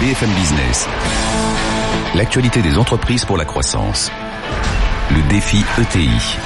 BFM 0.00 0.30
Business. 0.30 0.88
L'actualité 2.14 2.62
des 2.62 2.78
entreprises 2.78 3.26
pour 3.26 3.36
la 3.36 3.44
croissance. 3.44 4.10
Le 5.10 5.28
défi 5.28 5.58
ETI. 5.78 6.38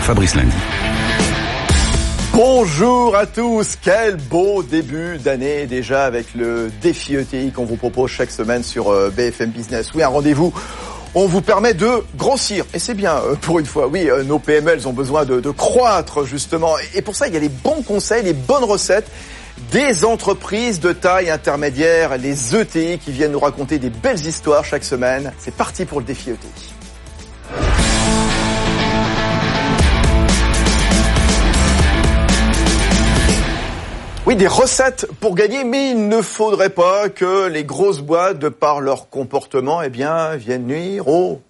Fabrice 0.00 0.34
Lundi. 0.34 0.56
Bonjour 2.32 3.16
à 3.16 3.26
tous, 3.26 3.76
quel 3.82 4.16
beau 4.16 4.62
début 4.62 5.18
d'année 5.18 5.66
déjà 5.66 6.06
avec 6.06 6.34
le 6.34 6.70
défi 6.80 7.16
ETI 7.16 7.52
qu'on 7.52 7.66
vous 7.66 7.76
propose 7.76 8.10
chaque 8.10 8.30
semaine 8.30 8.62
sur 8.62 8.88
euh, 8.88 9.10
BFM 9.10 9.50
Business. 9.50 9.92
Oui, 9.94 10.02
un 10.02 10.08
rendez-vous 10.08 10.54
on 11.14 11.26
vous 11.26 11.42
permet 11.42 11.74
de 11.74 12.02
grossir. 12.16 12.64
Et 12.74 12.78
c'est 12.78 12.94
bien 12.94 13.14
euh, 13.14 13.34
pour 13.36 13.58
une 13.60 13.66
fois. 13.66 13.86
Oui, 13.88 14.10
euh, 14.10 14.24
nos 14.24 14.38
PME, 14.38 14.70
elles 14.70 14.88
ont 14.88 14.92
besoin 14.92 15.24
de, 15.24 15.38
de, 15.38 15.50
croître 15.50 16.24
justement. 16.24 16.74
Et 16.94 17.02
pour 17.02 17.14
ça, 17.14 17.28
il 17.28 17.34
y 17.34 17.36
a 17.36 17.40
les 17.40 17.48
bons 17.48 17.82
conseils, 17.82 18.24
les 18.24 18.32
bonnes 18.32 18.64
recettes 18.64 19.08
des 19.70 20.04
entreprises 20.04 20.80
de 20.80 20.92
taille 20.92 21.30
intermédiaire, 21.30 22.18
les 22.18 22.56
ETI 22.56 22.98
qui 22.98 23.12
viennent 23.12 23.32
nous 23.32 23.38
raconter 23.38 23.78
des 23.78 23.90
belles 23.90 24.24
histoires 24.26 24.64
chaque 24.64 24.84
semaine. 24.84 25.32
C'est 25.38 25.54
parti 25.54 25.84
pour 25.84 26.00
le 26.00 26.06
défi 26.06 26.30
ETI. 26.30 26.74
Oui, 34.26 34.36
des 34.36 34.46
recettes 34.46 35.06
pour 35.20 35.34
gagner, 35.34 35.64
mais 35.64 35.90
il 35.90 36.08
ne 36.08 36.22
faudrait 36.22 36.70
pas 36.70 37.10
que 37.10 37.46
les 37.46 37.62
grosses 37.62 38.00
boîtes, 38.00 38.38
de 38.38 38.48
par 38.48 38.80
leur 38.80 39.10
comportement, 39.10 39.82
eh 39.82 39.90
bien, 39.90 40.34
viennent 40.36 40.66
nuire 40.66 41.08
aux 41.08 41.42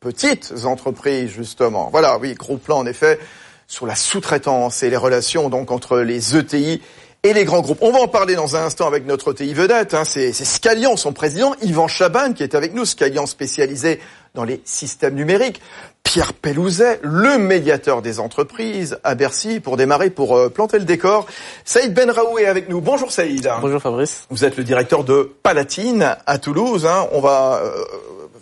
petites 0.00 0.54
entreprises, 0.64 1.30
justement. 1.30 1.90
Voilà, 1.92 2.16
oui, 2.16 2.32
gros 2.32 2.56
plan, 2.56 2.78
en 2.78 2.86
effet, 2.86 3.20
sur 3.68 3.84
la 3.86 3.94
sous-traitance 3.94 4.82
et 4.82 4.88
les 4.88 4.96
relations, 4.96 5.50
donc, 5.50 5.70
entre 5.70 5.98
les 5.98 6.34
ETI 6.34 6.80
et 7.24 7.32
les 7.32 7.44
grands 7.44 7.60
groupes. 7.60 7.78
On 7.82 7.92
va 7.92 8.00
en 8.00 8.08
parler 8.08 8.34
dans 8.34 8.56
un 8.56 8.64
instant 8.64 8.88
avec 8.88 9.06
notre 9.06 9.32
ETI 9.32 9.54
vedette, 9.54 9.94
hein, 9.94 10.02
c'est 10.04 10.32
Scalian, 10.32 10.96
son 10.96 11.12
président, 11.12 11.54
Yvan 11.62 11.86
Chaban, 11.86 12.32
qui 12.32 12.42
est 12.42 12.56
avec 12.56 12.74
nous, 12.74 12.84
Scalian 12.84 13.26
spécialisé 13.26 14.00
dans 14.34 14.42
les 14.42 14.60
systèmes 14.64 15.14
numériques. 15.14 15.60
Pierre 16.02 16.32
Pellouzet, 16.32 16.98
le 17.02 17.38
médiateur 17.38 18.02
des 18.02 18.18
entreprises 18.18 18.98
à 19.04 19.14
Bercy 19.14 19.60
pour 19.60 19.76
démarrer, 19.76 20.10
pour 20.10 20.36
euh, 20.36 20.48
planter 20.48 20.80
le 20.80 20.84
décor. 20.84 21.26
Saïd 21.64 21.94
Benraou 21.94 22.38
est 22.38 22.46
avec 22.46 22.68
nous. 22.68 22.80
Bonjour 22.80 23.12
Saïd. 23.12 23.48
Bonjour 23.60 23.80
Fabrice. 23.80 24.26
Vous 24.28 24.44
êtes 24.44 24.56
le 24.56 24.64
directeur 24.64 25.04
de 25.04 25.32
Palatine 25.44 26.16
à 26.26 26.38
Toulouse. 26.38 26.86
Hein. 26.86 27.06
On 27.12 27.20
va 27.20 27.60
euh, 27.62 27.84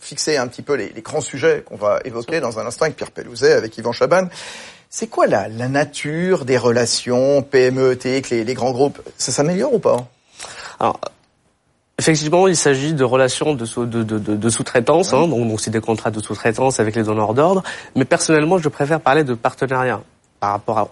fixer 0.00 0.38
un 0.38 0.46
petit 0.46 0.62
peu 0.62 0.74
les, 0.74 0.88
les 0.88 1.02
grands 1.02 1.20
sujets 1.20 1.62
qu'on 1.66 1.76
va 1.76 2.00
évoquer 2.06 2.40
dans 2.40 2.58
un 2.58 2.66
instant 2.66 2.86
avec 2.86 2.96
Pierre 2.96 3.10
Pellouzet, 3.10 3.52
avec 3.52 3.76
Yvan 3.76 3.92
Chaban. 3.92 4.28
C'est 4.92 5.06
quoi 5.06 5.28
la, 5.28 5.48
la 5.48 5.68
nature 5.68 6.44
des 6.44 6.58
relations 6.58 7.42
PME, 7.42 7.92
ET 7.92 8.08
avec 8.10 8.28
les, 8.28 8.42
les 8.42 8.54
grands 8.54 8.72
groupes? 8.72 9.00
Ça 9.16 9.30
s'améliore 9.30 9.72
ou 9.72 9.78
pas? 9.78 10.08
Alors, 10.80 10.98
Effectivement, 12.00 12.48
il 12.48 12.56
s'agit 12.56 12.94
de 12.94 13.04
relations 13.04 13.54
de, 13.54 13.66
sous, 13.66 13.84
de, 13.84 14.02
de, 14.02 14.18
de 14.18 14.48
sous-traitance, 14.48 15.12
hein, 15.12 15.28
donc, 15.28 15.46
donc 15.46 15.60
c'est 15.60 15.70
des 15.70 15.82
contrats 15.82 16.10
de 16.10 16.18
sous-traitance 16.18 16.80
avec 16.80 16.96
les 16.96 17.02
donneurs 17.02 17.34
d'ordre. 17.34 17.62
Mais 17.94 18.06
personnellement, 18.06 18.56
je 18.56 18.70
préfère 18.70 19.02
parler 19.02 19.22
de 19.22 19.34
partenariat 19.34 20.00
par 20.40 20.52
rapport 20.52 20.78
à 20.78 20.88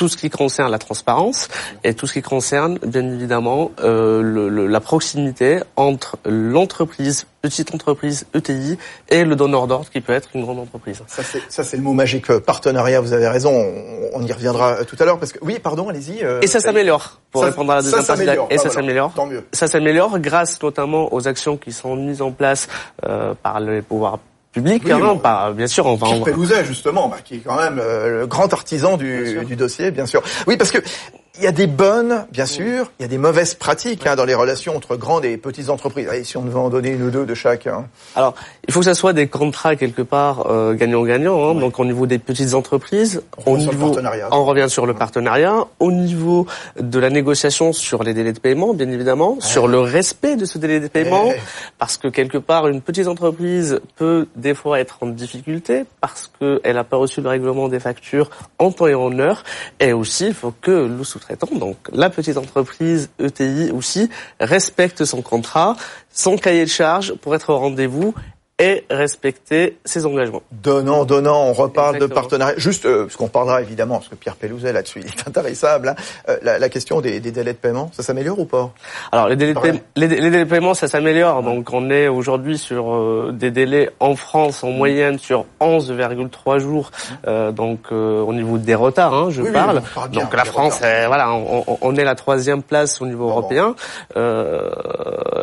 tout 0.00 0.08
ce 0.08 0.16
qui 0.16 0.30
concerne 0.30 0.70
la 0.70 0.78
transparence 0.78 1.48
et 1.84 1.92
tout 1.92 2.06
ce 2.06 2.14
qui 2.14 2.22
concerne, 2.22 2.78
bien 2.78 3.06
évidemment, 3.06 3.70
euh, 3.84 4.22
le, 4.22 4.48
le, 4.48 4.66
la 4.66 4.80
proximité 4.80 5.60
entre 5.76 6.16
l'entreprise, 6.24 7.26
petite 7.42 7.74
entreprise 7.74 8.24
ETI, 8.32 8.78
et 9.10 9.24
le 9.24 9.36
donneur 9.36 9.66
d'ordre 9.66 9.90
qui 9.90 10.00
peut 10.00 10.14
être 10.14 10.30
une 10.32 10.42
grande 10.42 10.58
entreprise. 10.58 11.02
Ça, 11.06 11.62
c'est 11.62 11.76
le 11.76 11.82
mot 11.82 11.92
magique, 11.92 12.30
euh, 12.30 12.40
partenariat, 12.40 13.02
vous 13.02 13.12
avez 13.12 13.28
raison, 13.28 13.52
on, 13.52 14.22
on 14.22 14.26
y 14.26 14.32
reviendra 14.32 14.76
euh, 14.76 14.84
tout 14.84 14.96
à 14.98 15.04
l'heure, 15.04 15.18
parce 15.18 15.34
que, 15.34 15.38
oui, 15.42 15.58
pardon, 15.58 15.90
allez-y. 15.90 16.24
Euh, 16.24 16.40
et 16.40 16.46
ça 16.46 16.60
s'améliore, 16.60 17.20
pour 17.30 17.42
ça, 17.42 17.48
répondre 17.48 17.72
à 17.72 17.76
la 17.76 17.82
deuxième 17.82 18.02
partie. 18.06 18.22
Et 18.48 18.56
ça 18.56 18.70
s'améliore. 18.70 19.12
Tant 19.14 19.26
mieux. 19.26 19.44
Ça 19.52 19.66
s'améliore 19.66 20.18
grâce 20.18 20.62
notamment 20.62 21.12
aux 21.12 21.28
actions 21.28 21.58
qui 21.58 21.72
sont 21.72 21.94
mises 21.94 22.22
en 22.22 22.30
place 22.30 22.68
euh, 23.04 23.34
par 23.42 23.60
les 23.60 23.82
pouvoirs 23.82 24.18
public, 24.52 24.82
oui, 24.84 24.92
hein, 24.92 25.16
pas, 25.16 25.52
bien 25.52 25.66
sûr, 25.66 25.86
on 25.86 25.94
va... 25.94 26.06
Pierre 26.08 26.22
Pellouzet, 26.24 26.64
justement, 26.64 27.08
bah, 27.08 27.18
qui 27.24 27.36
est 27.36 27.38
quand 27.38 27.56
même 27.56 27.78
euh, 27.78 28.20
le 28.20 28.26
grand 28.26 28.52
artisan 28.52 28.96
du, 28.96 29.44
du 29.44 29.56
dossier, 29.56 29.90
bien 29.90 30.06
sûr. 30.06 30.22
Oui, 30.46 30.56
parce 30.56 30.70
que 30.70 30.78
il 31.38 31.44
y 31.44 31.46
a 31.46 31.52
des 31.52 31.68
bonnes, 31.68 32.26
bien 32.32 32.44
sûr, 32.44 32.90
il 32.98 33.02
y 33.02 33.04
a 33.04 33.08
des 33.08 33.16
mauvaises 33.16 33.54
pratiques 33.54 34.06
hein, 34.06 34.16
dans 34.16 34.24
les 34.24 34.34
relations 34.34 34.76
entre 34.76 34.96
grandes 34.96 35.24
et 35.24 35.36
petites 35.36 35.70
entreprises. 35.70 36.08
Allez, 36.08 36.24
si 36.24 36.36
on 36.36 36.42
devait 36.42 36.58
en 36.58 36.70
donner 36.70 36.90
une 36.90 37.04
ou 37.04 37.10
deux 37.10 37.24
de 37.24 37.34
chaque. 37.34 37.68
Hein. 37.68 37.86
Alors, 38.16 38.34
il 38.66 38.74
faut 38.74 38.80
que 38.80 38.86
ça 38.86 38.94
soit 38.94 39.12
des 39.12 39.28
contrats 39.28 39.76
quelque 39.76 40.02
part 40.02 40.50
euh, 40.50 40.74
gagnant-gagnant. 40.74 41.48
Hein, 41.48 41.52
oui. 41.54 41.60
Donc, 41.60 41.78
au 41.78 41.84
niveau 41.84 42.06
des 42.06 42.18
petites 42.18 42.54
entreprises, 42.54 43.22
on, 43.46 43.52
au 43.52 43.58
niveau, 43.58 43.96
on 44.32 44.44
revient 44.44 44.68
sur 44.68 44.86
le 44.86 44.94
partenariat. 44.94 45.66
Au 45.78 45.92
niveau 45.92 46.46
de 46.78 46.98
la 46.98 47.10
négociation 47.10 47.72
sur 47.72 48.02
les 48.02 48.12
délais 48.12 48.32
de 48.32 48.40
paiement, 48.40 48.74
bien 48.74 48.90
évidemment, 48.90 49.34
ouais. 49.34 49.40
sur 49.40 49.68
le 49.68 49.78
respect 49.80 50.34
de 50.36 50.44
ce 50.44 50.58
délai 50.58 50.80
de 50.80 50.88
paiement, 50.88 51.28
ouais. 51.28 51.40
parce 51.78 51.96
que 51.96 52.08
quelque 52.08 52.38
part, 52.38 52.66
une 52.66 52.82
petite 52.82 53.06
entreprise 53.06 53.80
peut 53.94 54.26
des 54.34 54.54
fois 54.54 54.80
être 54.80 54.98
en 55.02 55.06
difficulté 55.06 55.84
parce 56.00 56.30
qu'elle 56.38 56.74
n'a 56.74 56.84
pas 56.84 56.96
reçu 56.96 57.20
le 57.20 57.28
règlement 57.28 57.68
des 57.68 57.80
factures 57.80 58.30
en 58.58 58.72
temps 58.72 58.88
et 58.88 58.94
en 58.94 59.16
heure. 59.18 59.44
Et 59.78 59.92
aussi, 59.92 60.26
il 60.26 60.34
faut 60.34 60.52
que 60.60 60.70
le 60.70 61.04
donc 61.52 61.76
la 61.92 62.10
petite 62.10 62.36
entreprise 62.36 63.10
ETI 63.18 63.70
aussi, 63.70 64.08
respecte 64.40 65.04
son 65.04 65.22
contrat, 65.22 65.76
son 66.12 66.36
cahier 66.36 66.64
de 66.64 66.70
charge 66.70 67.14
pour 67.14 67.34
être 67.34 67.50
au 67.50 67.58
rendez-vous 67.58 68.14
et 68.60 68.84
respecter 68.90 69.78
ses 69.86 70.04
engagements. 70.04 70.42
Donnant, 70.52 71.06
donnant, 71.06 71.46
on 71.46 71.54
reparle 71.54 71.96
Exactement. 71.96 72.08
de 72.08 72.14
partenariat. 72.14 72.54
Juste, 72.58 72.84
euh, 72.84 73.04
parce 73.04 73.16
qu'on 73.16 73.28
parlera 73.28 73.62
évidemment, 73.62 73.96
parce 73.96 74.08
que 74.08 74.14
Pierre 74.16 74.36
Pellouzet 74.36 74.74
là-dessus, 74.74 75.00
il 75.00 75.06
est 75.06 75.26
intéressable, 75.26 75.88
hein, 75.88 75.94
euh, 76.28 76.36
la, 76.42 76.58
la, 76.58 76.68
question 76.68 77.00
des, 77.00 77.20
des, 77.20 77.32
délais 77.32 77.54
de 77.54 77.58
paiement, 77.58 77.90
ça 77.94 78.02
s'améliore 78.02 78.38
ou 78.38 78.44
pas? 78.44 78.70
Alors 79.12 79.28
les 79.28 79.36
délais, 79.36 79.54
de 79.54 79.58
paiement, 79.58 79.80
les, 79.96 80.08
les, 80.08 80.18
délais 80.18 80.44
de 80.44 80.50
paiement, 80.50 80.74
ça 80.74 80.88
s'améliore. 80.88 81.42
Donc 81.42 81.72
on 81.72 81.88
est 81.88 82.08
aujourd'hui 82.08 82.58
sur 82.58 82.94
euh, 82.94 83.30
des 83.32 83.50
délais 83.50 83.88
en 83.98 84.14
France 84.14 84.62
en 84.62 84.70
mmh. 84.70 84.76
moyenne 84.76 85.18
sur 85.18 85.46
11,3 85.58 86.58
jours. 86.58 86.90
Mmh. 87.26 87.52
donc 87.52 87.90
au 87.92 88.32
niveau 88.34 88.58
des 88.58 88.74
retards, 88.74 89.14
hein, 89.14 89.28
je 89.30 89.40
oui, 89.40 89.52
parle. 89.52 89.78
Oui, 89.78 89.90
parle 89.94 90.10
bien, 90.10 90.22
donc 90.22 90.36
la 90.36 90.44
France, 90.44 90.82
est, 90.82 91.06
voilà, 91.06 91.32
on, 91.32 91.64
on, 91.80 91.96
est 91.96 92.04
la 92.04 92.14
troisième 92.14 92.62
place 92.62 93.00
au 93.00 93.06
niveau 93.06 93.24
bon, 93.24 93.30
européen. 93.30 93.74
Bon. 94.14 94.20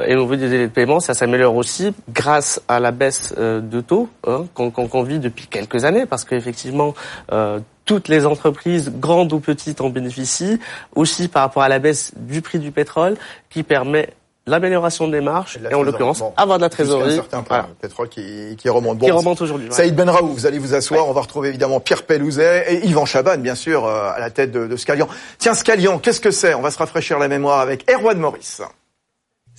et 0.05 0.15
au 0.15 0.19
niveau 0.19 0.35
des 0.35 0.49
délais 0.49 0.67
de 0.67 0.71
paiement, 0.71 0.99
ça 0.99 1.15
s'améliore 1.15 1.55
aussi 1.55 1.93
grâce 2.09 2.61
à 2.67 2.79
la 2.79 2.91
baisse 2.91 3.06
euh, 3.37 3.61
de 3.61 3.81
taux 3.81 4.09
hein, 4.25 4.45
qu'on 4.53 4.71
qu 4.71 4.87
qu 4.87 5.03
vit 5.03 5.19
depuis 5.19 5.47
quelques 5.47 5.83
années, 5.85 6.05
parce 6.05 6.25
qu'effectivement, 6.25 6.93
euh, 7.31 7.59
toutes 7.85 8.07
les 8.07 8.25
entreprises, 8.25 8.91
grandes 8.95 9.33
ou 9.33 9.39
petites, 9.39 9.81
en 9.81 9.89
bénéficient, 9.89 10.59
aussi 10.95 11.27
par 11.27 11.43
rapport 11.43 11.63
à 11.63 11.69
la 11.69 11.79
baisse 11.79 12.11
du 12.15 12.41
prix 12.41 12.59
du 12.59 12.71
pétrole, 12.71 13.15
qui 13.49 13.63
permet 13.63 14.09
l'amélioration 14.45 15.09
des 15.09 15.19
marges 15.19 15.57
et, 15.57 15.71
et 15.71 15.75
en 15.75 15.83
l'occurrence 15.83 16.19
bon, 16.19 16.31
avoir 16.37 16.57
de 16.57 16.63
la 16.63 16.69
trésorerie. 16.69 17.13
Un 17.13 17.15
certain 17.15 17.43
point, 17.43 17.57
voilà. 17.57 17.69
le 17.69 17.75
pétrole 17.75 18.07
qui, 18.07 18.55
qui 18.57 18.69
remonte. 18.69 18.97
Bon, 18.97 19.05
qui 19.05 19.11
remonte 19.11 19.41
aujourd'hui. 19.41 19.67
Saïd 19.71 19.93
Benraou, 19.93 20.27
vous 20.27 20.45
allez 20.45 20.57
vous 20.57 20.73
asseoir. 20.73 21.03
Ouais. 21.03 21.09
On 21.09 21.13
va 21.13 21.19
retrouver 21.19 21.49
évidemment 21.49 21.81
Pierre 21.81 22.03
Pellouzet 22.03 22.65
et 22.73 22.87
Yvan 22.87 23.05
Chaban, 23.05 23.37
bien 23.39 23.55
sûr, 23.55 23.85
euh, 23.85 24.09
à 24.15 24.19
la 24.19 24.29
tête 24.29 24.51
de, 24.51 24.65
de 24.65 24.75
Scalian. 24.77 25.09
Tiens, 25.37 25.53
Scalian, 25.53 25.99
qu'est-ce 25.99 26.21
que 26.21 26.31
c'est? 26.31 26.53
On 26.53 26.61
va 26.61 26.71
se 26.71 26.77
rafraîchir 26.77 27.19
la 27.19 27.27
mémoire 27.27 27.59
avec 27.59 27.89
Erwan 27.91 28.17
Maurice. 28.17 28.61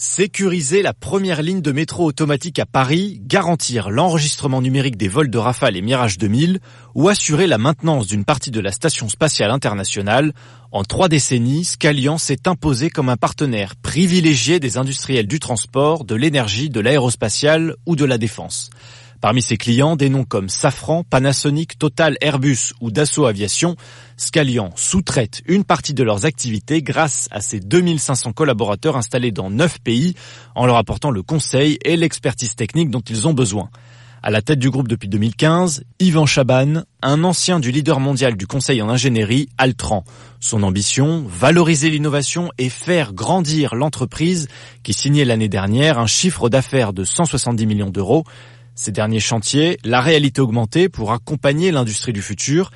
Sécuriser 0.01 0.81
la 0.83 0.95
première 0.95 1.43
ligne 1.43 1.61
de 1.61 1.73
métro 1.73 2.05
automatique 2.05 2.61
à 2.61 2.67
Paris, 2.67 3.21
garantir 3.25 3.91
l'enregistrement 3.91 4.63
numérique 4.63 4.97
des 4.97 5.09
vols 5.09 5.29
de 5.29 5.39
Rafale 5.39 5.77
et 5.77 5.83
Mirage 5.83 6.19
2000 6.19 6.61
ou 6.95 7.09
assurer 7.09 7.49
la 7.49 7.59
maintenance 7.59 8.07
d'une 8.07 8.25
partie 8.25 8.53
de 8.53 8.61
la 8.61 8.71
station 8.71 9.09
spatiale 9.09 9.51
internationale, 9.51 10.35
en 10.71 10.85
trois 10.85 11.09
décennies, 11.09 11.65
Scalian 11.65 12.17
s'est 12.17 12.47
imposé 12.47 12.91
comme 12.91 13.09
un 13.09 13.17
partenaire 13.17 13.75
privilégié 13.75 14.61
des 14.61 14.79
industriels 14.79 15.27
du 15.27 15.41
transport, 15.41 16.05
de 16.05 16.15
l'énergie, 16.15 16.71
de 16.71 16.79
l'aérospatiale 16.79 17.75
ou 17.85 17.97
de 17.97 18.05
la 18.05 18.19
défense. 18.19 18.71
Parmi 19.21 19.43
ses 19.43 19.57
clients, 19.57 19.97
des 19.97 20.09
noms 20.09 20.25
comme 20.25 20.49
Safran, 20.49 21.03
Panasonic, 21.03 21.77
Total, 21.77 22.17
Airbus 22.21 22.73
ou 22.81 22.93
Dassault 22.93 23.27
Aviation, 23.27 23.75
Scalian 24.17 24.71
sous-traite 24.77 25.43
une 25.47 25.65
partie 25.65 25.93
de 25.93 26.05
leurs 26.05 26.25
activités 26.25 26.83
grâce 26.83 27.29
à 27.33 27.41
ses 27.41 27.59
2500 27.59 28.33
collaborateurs 28.33 28.97
installés 28.97 29.33
dans 29.33 29.51
9 29.51 29.81
pays 29.81 30.15
en 30.55 30.67
leur 30.67 30.77
apportant 30.77 31.11
le 31.11 31.23
conseil 31.23 31.79
et 31.85 31.97
l'expertise 31.97 32.55
technique 32.55 32.91
dont 32.91 33.01
ils 33.01 33.27
ont 33.27 33.35
besoin. 33.35 33.71
À 34.21 34.31
la 34.31 34.43
tête 34.43 34.59
du 34.59 34.71
groupe 34.71 34.89
depuis 34.89 35.09
2015, 35.09 35.85
Yvan 36.01 36.27
Chaban, 36.27 36.83
un 37.03 37.25
ancien 37.25 37.61
du 37.61 37.71
leader 37.71 38.01
mondial 38.01 38.37
du 38.37 38.49
conseil 38.49 38.83
en 38.83 38.89
ingénierie, 38.89 39.49
Altran. 39.59 40.05
Son 40.41 40.65
ambition, 40.65 41.25
valoriser 41.29 41.89
l'innovation 41.89 42.51
et 42.59 42.69
faire 42.69 43.13
grandir 43.13 43.77
l'entreprise 43.77 44.49
qui 44.83 44.93
signait 44.93 45.25
l'année 45.25 45.49
dernière 45.49 46.01
un 46.01 46.09
chiffre 46.09 46.49
d'affaires 46.49 46.93
de 46.93 47.05
170 47.05 47.67
millions 47.67 47.91
d'euros 47.91 48.25
ces 48.79 48.93
derniers 48.93 49.19
chantiers, 49.19 49.77
la 49.83 50.01
réalité 50.01 50.41
augmentée 50.41 50.89
pour 50.89 51.11
accompagner 51.13 51.73
l'industrie 51.73 52.13
du 52.13 52.23
futur 52.23 52.71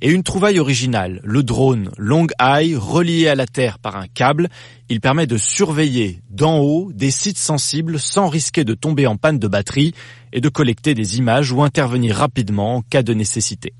et 0.00 0.08
une 0.08 0.22
trouvaille 0.22 0.60
originale, 0.60 1.20
le 1.24 1.42
drone 1.42 1.90
Long 1.98 2.28
Eye 2.40 2.76
relié 2.76 3.26
à 3.26 3.34
la 3.34 3.46
Terre 3.46 3.80
par 3.80 3.96
un 3.96 4.06
câble. 4.06 4.48
Il 4.88 5.00
permet 5.00 5.26
de 5.26 5.36
surveiller 5.36 6.22
d'en 6.30 6.60
haut 6.60 6.92
des 6.94 7.10
sites 7.10 7.38
sensibles 7.38 7.98
sans 7.98 8.28
risquer 8.28 8.62
de 8.62 8.74
tomber 8.74 9.08
en 9.08 9.16
panne 9.16 9.40
de 9.40 9.48
batterie 9.48 9.94
et 10.32 10.40
de 10.40 10.48
collecter 10.48 10.94
des 10.94 11.18
images 11.18 11.50
ou 11.50 11.60
intervenir 11.64 12.14
rapidement 12.14 12.76
en 12.76 12.82
cas 12.82 13.02
de 13.02 13.12
nécessité. 13.12 13.72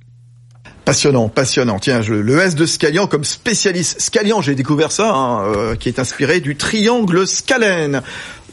Passionnant, 0.85 1.29
passionnant. 1.29 1.79
Tiens, 1.79 2.01
le 2.01 2.39
S 2.41 2.55
de 2.55 2.65
Scalian 2.65 3.07
comme 3.07 3.23
spécialiste. 3.23 4.01
Scalian, 4.01 4.41
j'ai 4.41 4.55
découvert 4.55 4.91
ça, 4.91 5.13
hein, 5.13 5.45
euh, 5.45 5.77
qui 5.77 5.89
est 5.89 5.99
inspiré 5.99 6.41
du 6.41 6.57
triangle 6.57 7.27
scalène. 7.27 8.03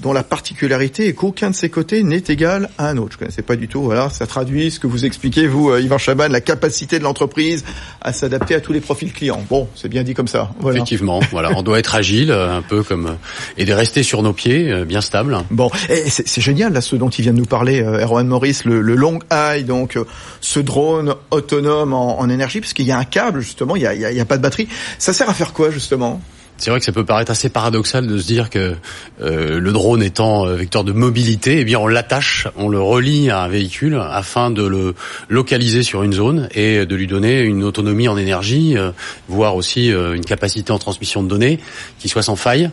Dont 0.01 0.13
la 0.13 0.23
particularité 0.23 1.07
est 1.07 1.13
qu'aucun 1.13 1.49
de 1.49 1.55
ses 1.55 1.69
côtés 1.69 2.03
n'est 2.03 2.23
égal 2.27 2.69
à 2.77 2.89
un 2.89 2.97
autre. 2.97 3.13
Je 3.13 3.17
connaissais 3.17 3.41
pas 3.41 3.55
du 3.55 3.67
tout. 3.67 3.81
Voilà, 3.81 4.09
ça 4.09 4.27
traduit 4.27 4.71
ce 4.71 4.79
que 4.79 4.87
vous 4.87 5.05
expliquez, 5.05 5.47
vous, 5.47 5.69
euh, 5.69 5.81
Yvan 5.81 5.97
Chaban, 5.97 6.27
la 6.29 6.41
capacité 6.41 6.99
de 6.99 7.03
l'entreprise 7.03 7.63
à 8.01 8.13
s'adapter 8.13 8.55
à 8.55 8.61
tous 8.61 8.73
les 8.73 8.81
profils 8.81 9.11
clients. 9.13 9.43
Bon, 9.49 9.67
c'est 9.75 9.87
bien 9.87 10.03
dit 10.03 10.13
comme 10.13 10.27
ça. 10.27 10.51
Effectivement, 10.67 11.19
voilà, 11.31 11.51
on 11.55 11.63
doit 11.63 11.79
être 11.79 11.95
agile, 11.95 12.31
euh, 12.31 12.57
un 12.57 12.61
peu 12.61 12.83
comme 12.83 13.07
euh, 13.07 13.13
et 13.57 13.65
de 13.65 13.73
rester 13.73 14.03
sur 14.03 14.21
nos 14.21 14.33
pieds, 14.33 14.85
bien 14.85 15.01
stable. 15.01 15.37
Bon, 15.49 15.69
et 15.89 16.09
c'est 16.09 16.41
génial 16.41 16.73
là, 16.73 16.81
ce 16.81 16.95
dont 16.95 17.09
il 17.09 17.21
vient 17.21 17.33
de 17.33 17.37
nous 17.37 17.45
parler, 17.45 17.81
Erwan 17.81 18.27
Maurice, 18.27 18.65
le, 18.65 18.81
le 18.81 18.95
Long 18.95 19.19
Eye, 19.31 19.63
donc 19.63 19.97
ce 20.41 20.59
drone 20.59 21.15
autonome 21.31 21.93
en, 21.93 22.19
en 22.19 22.29
énergie, 22.29 22.59
parce 22.59 22.73
qu'il 22.73 22.85
y 22.85 22.91
a 22.91 22.97
un 22.97 23.05
câble 23.05 23.41
justement, 23.41 23.75
il 23.75 23.83
y 23.83 23.87
a, 23.87 23.93
il 23.93 24.17
y 24.17 24.19
a 24.19 24.25
pas 24.25 24.37
de 24.37 24.41
batterie. 24.41 24.67
Ça 24.99 25.13
sert 25.13 25.29
à 25.29 25.33
faire 25.33 25.53
quoi 25.53 25.71
justement? 25.71 26.21
C'est 26.57 26.69
vrai 26.69 26.79
que 26.79 26.85
ça 26.85 26.91
peut 26.91 27.03
paraître 27.03 27.31
assez 27.31 27.49
paradoxal 27.49 28.07
de 28.07 28.17
se 28.17 28.25
dire 28.25 28.49
que 28.49 28.75
euh, 29.21 29.59
le 29.59 29.71
drone 29.71 30.01
étant 30.01 30.47
euh, 30.47 30.55
vecteur 30.55 30.83
de 30.83 30.93
mobilité, 30.93 31.59
eh 31.59 31.65
bien 31.65 31.79
on 31.79 31.87
l'attache, 31.87 32.47
on 32.55 32.69
le 32.69 32.79
relie 32.79 33.29
à 33.29 33.41
un 33.41 33.47
véhicule 33.49 33.99
afin 33.99 34.51
de 34.51 34.65
le 34.65 34.95
localiser 35.27 35.83
sur 35.83 36.03
une 36.03 36.13
zone 36.13 36.47
et 36.55 36.85
de 36.85 36.95
lui 36.95 37.07
donner 37.07 37.41
une 37.41 37.63
autonomie 37.63 38.07
en 38.07 38.17
énergie, 38.17 38.77
euh, 38.77 38.91
voire 39.27 39.55
aussi 39.55 39.89
une 39.89 40.23
capacité 40.23 40.71
en 40.71 40.79
transmission 40.79 41.23
de 41.23 41.27
données 41.27 41.59
qui 41.99 42.09
soit 42.09 42.23
sans 42.23 42.35
faille 42.35 42.69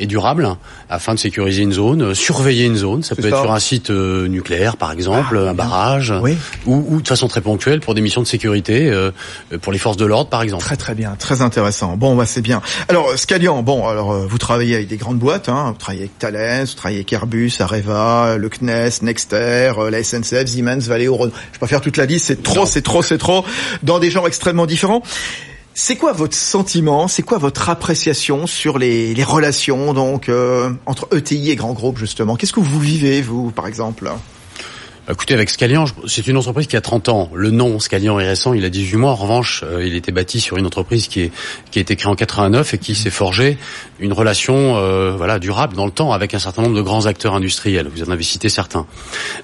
et 0.00 0.06
durable 0.06 0.48
afin 0.88 1.14
de 1.14 1.18
sécuriser 1.18 1.62
une 1.62 1.72
zone, 1.72 2.02
euh, 2.02 2.14
surveiller 2.14 2.64
une 2.64 2.76
zone. 2.76 3.02
Ça 3.02 3.14
peut 3.14 3.26
être 3.26 3.40
sur 3.40 3.52
un 3.52 3.60
site 3.60 3.90
euh, 3.90 4.26
nucléaire, 4.28 4.76
par 4.76 4.92
exemple, 4.92 5.40
ah, 5.46 5.50
un 5.50 5.54
barrage, 5.54 6.12
ou, 6.66 6.84
ou, 6.88 7.00
de 7.00 7.08
façon 7.08 7.28
très 7.28 7.40
ponctuelle 7.40 7.80
pour 7.80 7.94
des 7.94 8.00
missions 8.00 8.22
de 8.22 8.26
sécurité, 8.26 8.90
euh, 8.90 9.10
pour 9.62 9.72
les 9.72 9.78
forces 9.78 9.96
de 9.96 10.04
l'ordre, 10.04 10.30
par 10.30 10.42
exemple. 10.42 10.64
Très 10.64 10.76
très 10.76 10.94
bien, 10.94 11.14
très 11.18 11.42
intéressant. 11.42 11.96
Bon, 11.96 12.14
bah 12.14 12.26
c'est 12.26 12.42
bien. 12.42 12.60
Alors 12.88 13.16
Scalian, 13.16 13.62
bon, 13.62 13.86
alors 13.86 14.14
vous 14.14 14.38
travaillez 14.38 14.74
avec 14.74 14.88
des 14.88 14.96
grandes 14.96 15.18
boîtes, 15.18 15.48
hein, 15.48 15.70
vous 15.72 15.78
travaillez 15.78 16.02
avec 16.02 16.18
Thales, 16.18 16.66
vous 16.66 16.74
travaillez 16.74 16.98
avec 16.98 17.12
Airbus, 17.12 17.52
Areva, 17.60 18.36
le 18.36 18.48
CNES, 18.48 19.02
Nexter, 19.02 19.72
la 19.90 20.02
SNCF, 20.02 20.46
Siemens, 20.46 20.86
Valeo, 20.86 21.14
Renault. 21.14 21.32
Je 21.52 21.58
peux 21.58 21.66
faire 21.66 21.80
toute 21.80 21.96
la 21.96 22.06
liste, 22.06 22.26
c'est 22.26 22.42
trop, 22.42 22.66
c'est 22.66 22.82
trop, 22.82 23.02
c'est 23.02 23.18
trop, 23.18 23.44
dans 23.82 23.98
des 23.98 24.10
genres 24.10 24.26
extrêmement 24.26 24.66
différents. 24.66 25.02
C'est 25.76 25.96
quoi 25.96 26.12
votre 26.12 26.36
sentiment 26.36 27.08
C'est 27.08 27.24
quoi 27.24 27.38
votre 27.38 27.68
appréciation 27.68 28.46
sur 28.46 28.78
les, 28.78 29.12
relations 29.24 29.92
donc 29.92 30.28
euh, 30.28 30.70
entre 30.86 31.08
ETI 31.12 31.50
et 31.50 31.56
grands 31.56 31.72
groupes 31.72 31.98
justement? 31.98 32.36
Qu'est-ce 32.36 32.52
que 32.52 32.60
vous 32.60 32.78
vivez 32.78 33.22
vous, 33.22 33.50
par 33.50 33.66
exemple? 33.66 34.08
Écoutez, 35.06 35.34
avec 35.34 35.50
Scalian, 35.50 35.84
c'est 36.06 36.26
une 36.28 36.38
entreprise 36.38 36.66
qui 36.66 36.78
a 36.78 36.80
30 36.80 37.10
ans. 37.10 37.30
Le 37.34 37.50
nom 37.50 37.78
Scalian 37.78 38.18
est 38.20 38.26
récent, 38.26 38.54
il 38.54 38.64
a 38.64 38.70
18 38.70 38.96
mois. 38.96 39.10
En 39.10 39.16
revanche, 39.16 39.62
euh, 39.62 39.86
il 39.86 39.96
était 39.96 40.12
bâti 40.12 40.40
sur 40.40 40.56
une 40.56 40.64
entreprise 40.64 41.08
qui, 41.08 41.20
est, 41.20 41.32
qui 41.70 41.78
a 41.78 41.82
été 41.82 41.94
créée 41.94 42.10
en 42.10 42.14
89 42.14 42.72
et 42.72 42.78
qui 42.78 42.94
s'est 42.94 43.10
forgé 43.10 43.58
une 44.00 44.12
relation 44.12 44.76
euh, 44.76 45.12
voilà 45.16 45.38
durable 45.38 45.76
dans 45.76 45.84
le 45.84 45.90
temps 45.90 46.12
avec 46.12 46.34
un 46.34 46.38
certain 46.38 46.62
nombre 46.62 46.76
de 46.76 46.82
grands 46.82 47.06
acteurs 47.06 47.34
industriels. 47.34 47.88
Vous 47.88 48.02
en 48.02 48.10
avez 48.10 48.22
cité 48.22 48.48
certains. 48.48 48.86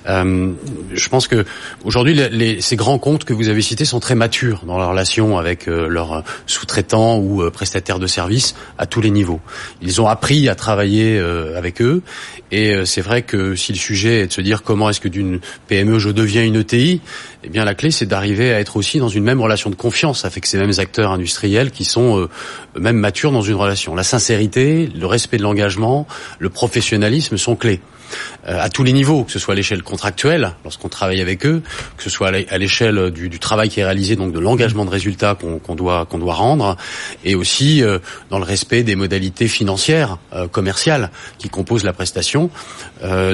Euh, 0.09 0.53
je 0.93 1.09
pense 1.09 1.29
que 1.29 1.45
aujourd'hui, 1.85 2.15
les, 2.15 2.61
ces 2.61 2.77
grands 2.77 2.99
comptes 2.99 3.25
que 3.25 3.33
vous 3.33 3.49
avez 3.49 3.63
cités 3.63 3.85
sont 3.85 4.01
très 4.01 4.15
matures 4.15 4.63
dans 4.67 4.79
leur 4.79 4.91
relation 4.91 5.39
avec 5.39 5.69
euh, 5.69 5.89
leurs 5.89 6.25
sous-traitants 6.47 7.19
ou 7.19 7.49
prestataires 7.51 7.99
de 7.99 8.07
services 8.07 8.55
à 8.79 8.87
tous 8.87 9.01
les 9.01 9.11
niveaux. 9.11 9.41
Ils 9.83 10.01
ont 10.01 10.07
appris 10.07 10.49
à 10.49 10.55
travailler 10.55 11.19
avec 11.57 11.81
eux 11.83 12.03
et 12.51 12.85
c'est 12.85 13.01
vrai 13.01 13.23
que 13.23 13.55
si 13.55 13.73
le 13.73 13.79
sujet 13.79 14.21
est 14.21 14.27
de 14.29 14.33
se 14.33 14.41
dire 14.41 14.63
comment 14.63 14.91
est-ce 14.91 15.01
que 15.01 15.09
d'une 15.09 15.41
PME, 15.69 15.99
je 15.99 16.11
deviens 16.11 16.45
une 16.45 16.57
ETI, 16.57 17.01
eh 17.45 17.49
bien 17.49 17.65
la 17.65 17.75
clé 17.75 17.91
c'est 17.91 18.07
d'arriver 18.07 18.53
à 18.53 18.61
être 18.61 18.77
aussi 18.77 18.99
dans 18.99 19.09
une 19.09 19.25
même 19.25 19.41
relation 19.41 19.71
de 19.71 19.75
confiance 19.75 20.25
avec 20.25 20.47
ces 20.47 20.59
mêmes 20.59 20.73
acteurs 20.79 21.13
industriels 21.13 21.71
qui 21.71 21.85
sont 21.85 22.19
euh, 22.19 22.29
même 22.79 22.97
matures 22.97 23.33
dans 23.33 23.43
une 23.43 23.55
relation. 23.55 23.95
La 23.95 24.03
sincérité, 24.03 24.89
le 24.95 25.07
respect 25.07 25.39
de 25.39 25.43
l'engagement, 25.43 26.07
le 26.39 26.51
professionnalisme 26.51 27.37
sont 27.37 27.57
clés. 27.57 27.81
Euh, 28.49 28.59
à 28.59 28.71
tous 28.71 28.85
les 28.85 28.93
niveaux, 28.93 29.25
que 29.25 29.33
ce 29.33 29.39
soit 29.39 29.53
à 29.53 29.57
l'échelle 29.57 29.83
contractuelle, 29.83 30.53
lorsqu'on 30.65 30.89
travaille 30.89 31.21
avec 31.21 31.45
eux, 31.45 31.63
que 31.97 32.03
ce 32.03 32.11
soit 32.11 32.29
à 32.29 32.59
l'échelle 32.59 33.11
du, 33.11 33.29
du, 33.29 33.39
travail 33.39 33.69
qui 33.69 33.81
est 33.81 33.85
réalisé, 33.85 34.17
donc 34.17 34.33
de 34.33 34.39
l'engagement 34.39 34.85
de 34.85 34.91
résultats 34.91 35.37
qu'on 35.37 35.75
doit 35.75 36.07
qu'on 36.07 36.19
doit 36.19 36.35
rendre, 36.35 36.77
et 37.25 37.35
aussi 37.35 37.83
euh, 37.83 37.99
dans 38.31 38.39
le 38.39 38.45
respect 38.45 38.83
des 38.83 38.97
modalités 38.97 39.47
financières, 39.47 40.17
euh, 40.33 40.49
commerciales 40.49 41.11
qui 41.39 41.49
composent 41.49 41.85
la 41.85 41.93
prestation. 41.93 42.51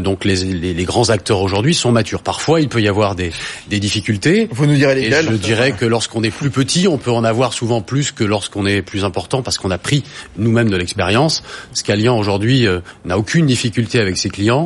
donc 0.00 0.24
les, 0.24 0.36
les, 0.36 0.74
les, 0.74 0.84
grands 0.84 1.10
acteurs 1.10 1.40
aujourd'hui 1.40 1.74
sont 1.74 1.92
matures. 1.92 2.22
Parfois, 2.22 2.60
il 2.60 2.68
peut 2.68 2.80
y 2.80 2.88
avoir 2.88 3.14
des, 3.14 3.32
des 3.68 3.80
difficultés. 3.80 4.48
Vous 4.50 4.66
nous 4.66 4.74
direz 4.74 4.94
lesquelles 4.94 5.26
Je 5.30 5.36
dirais 5.36 5.72
que 5.72 5.84
lorsqu'on 5.84 6.22
est 6.22 6.30
plus 6.30 6.50
petit, 6.50 6.88
on 6.88 6.98
peut 6.98 7.10
en 7.10 7.24
avoir 7.24 7.52
souvent 7.52 7.80
plus 7.80 8.12
que 8.12 8.24
lorsqu'on 8.24 8.66
est 8.66 8.82
plus 8.82 9.04
important, 9.04 9.42
parce 9.42 9.58
qu'on 9.58 9.70
a 9.70 9.78
pris 9.78 10.04
nous-mêmes 10.36 10.70
de 10.70 10.76
l'expérience. 10.76 11.42
Scalian 11.72 12.16
aujourd'hui 12.18 12.66
n'a 13.04 13.18
aucune 13.18 13.46
difficulté 13.46 13.98
avec 14.00 14.16
ses 14.16 14.30
clients. 14.30 14.65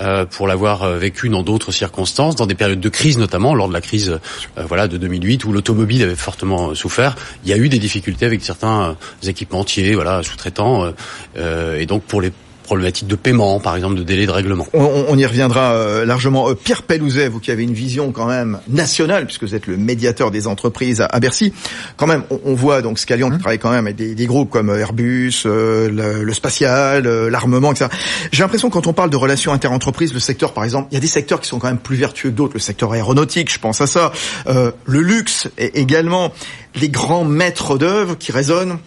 Euh, 0.00 0.24
pour 0.24 0.46
l'avoir 0.46 0.82
euh, 0.82 0.98
vécu 0.98 1.28
dans 1.28 1.42
d'autres 1.42 1.72
circonstances, 1.72 2.34
dans 2.34 2.46
des 2.46 2.54
périodes 2.54 2.80
de 2.80 2.88
crise 2.88 3.18
notamment, 3.18 3.54
lors 3.54 3.68
de 3.68 3.74
la 3.74 3.82
crise 3.82 4.18
euh, 4.56 4.62
voilà 4.66 4.88
de 4.88 4.96
2008 4.96 5.44
où 5.44 5.52
l'automobile 5.52 6.02
avait 6.02 6.16
fortement 6.16 6.74
souffert. 6.74 7.16
Il 7.44 7.50
y 7.50 7.52
a 7.52 7.58
eu 7.58 7.68
des 7.68 7.78
difficultés 7.78 8.24
avec 8.24 8.42
certains 8.42 8.96
équipementiers, 9.22 9.94
voilà, 9.94 10.22
sous-traitants, 10.22 10.92
et 11.36 11.86
donc 11.86 12.02
pour 12.04 12.20
les 12.20 12.32
problématiques 12.70 13.08
de 13.08 13.16
paiement, 13.16 13.58
par 13.58 13.74
exemple, 13.74 13.96
de 13.96 14.04
délai 14.04 14.26
de 14.26 14.30
règlement. 14.30 14.64
On, 14.74 15.18
y 15.18 15.26
reviendra 15.26 15.72
euh, 15.72 16.04
largement. 16.04 16.50
Euh, 16.50 16.54
Pierre 16.54 16.84
Pellouzet, 16.84 17.26
vous 17.26 17.40
qui 17.40 17.50
avez 17.50 17.64
une 17.64 17.72
vision 17.72 18.12
quand 18.12 18.26
même 18.26 18.60
nationale, 18.68 19.26
puisque 19.26 19.42
vous 19.42 19.56
êtes 19.56 19.66
le 19.66 19.76
médiateur 19.76 20.30
des 20.30 20.46
entreprises 20.46 21.00
à, 21.00 21.18
Bercy, 21.18 21.52
quand 21.96 22.06
même, 22.06 22.22
on, 22.30 22.54
voit 22.54 22.80
donc 22.80 23.00
Scalion 23.00 23.28
qui 23.28 23.34
mmh. 23.34 23.38
travaille 23.40 23.58
quand 23.58 23.72
même 23.72 23.86
avec 23.86 23.96
des, 23.96 24.26
groupes 24.26 24.50
comme 24.50 24.70
Airbus, 24.70 25.42
euh, 25.46 26.22
le, 26.22 26.32
spatial, 26.32 27.08
l'armement, 27.26 27.72
etc. 27.72 27.90
J'ai 28.30 28.44
l'impression 28.44 28.70
quand 28.70 28.86
on 28.86 28.92
parle 28.92 29.10
de 29.10 29.16
relations 29.16 29.52
interentreprises, 29.52 30.14
le 30.14 30.20
secteur, 30.20 30.52
par 30.52 30.62
exemple, 30.62 30.86
il 30.92 30.94
y 30.94 30.98
a 30.98 31.00
des 31.00 31.08
secteurs 31.08 31.40
qui 31.40 31.48
sont 31.48 31.58
quand 31.58 31.66
même 31.66 31.78
plus 31.78 31.96
vertueux 31.96 32.30
que 32.30 32.36
d'autres. 32.36 32.54
Le 32.54 32.60
secteur 32.60 32.92
aéronautique, 32.92 33.52
je 33.52 33.58
pense 33.58 33.80
à 33.80 33.88
ça. 33.88 34.12
le 34.46 35.00
luxe 35.00 35.48
également. 35.58 36.32
Les 36.76 36.88
grands 36.88 37.24
maîtres 37.24 37.78
d'œuvre 37.78 38.16
qui 38.16 38.30
résonnent 38.30 38.78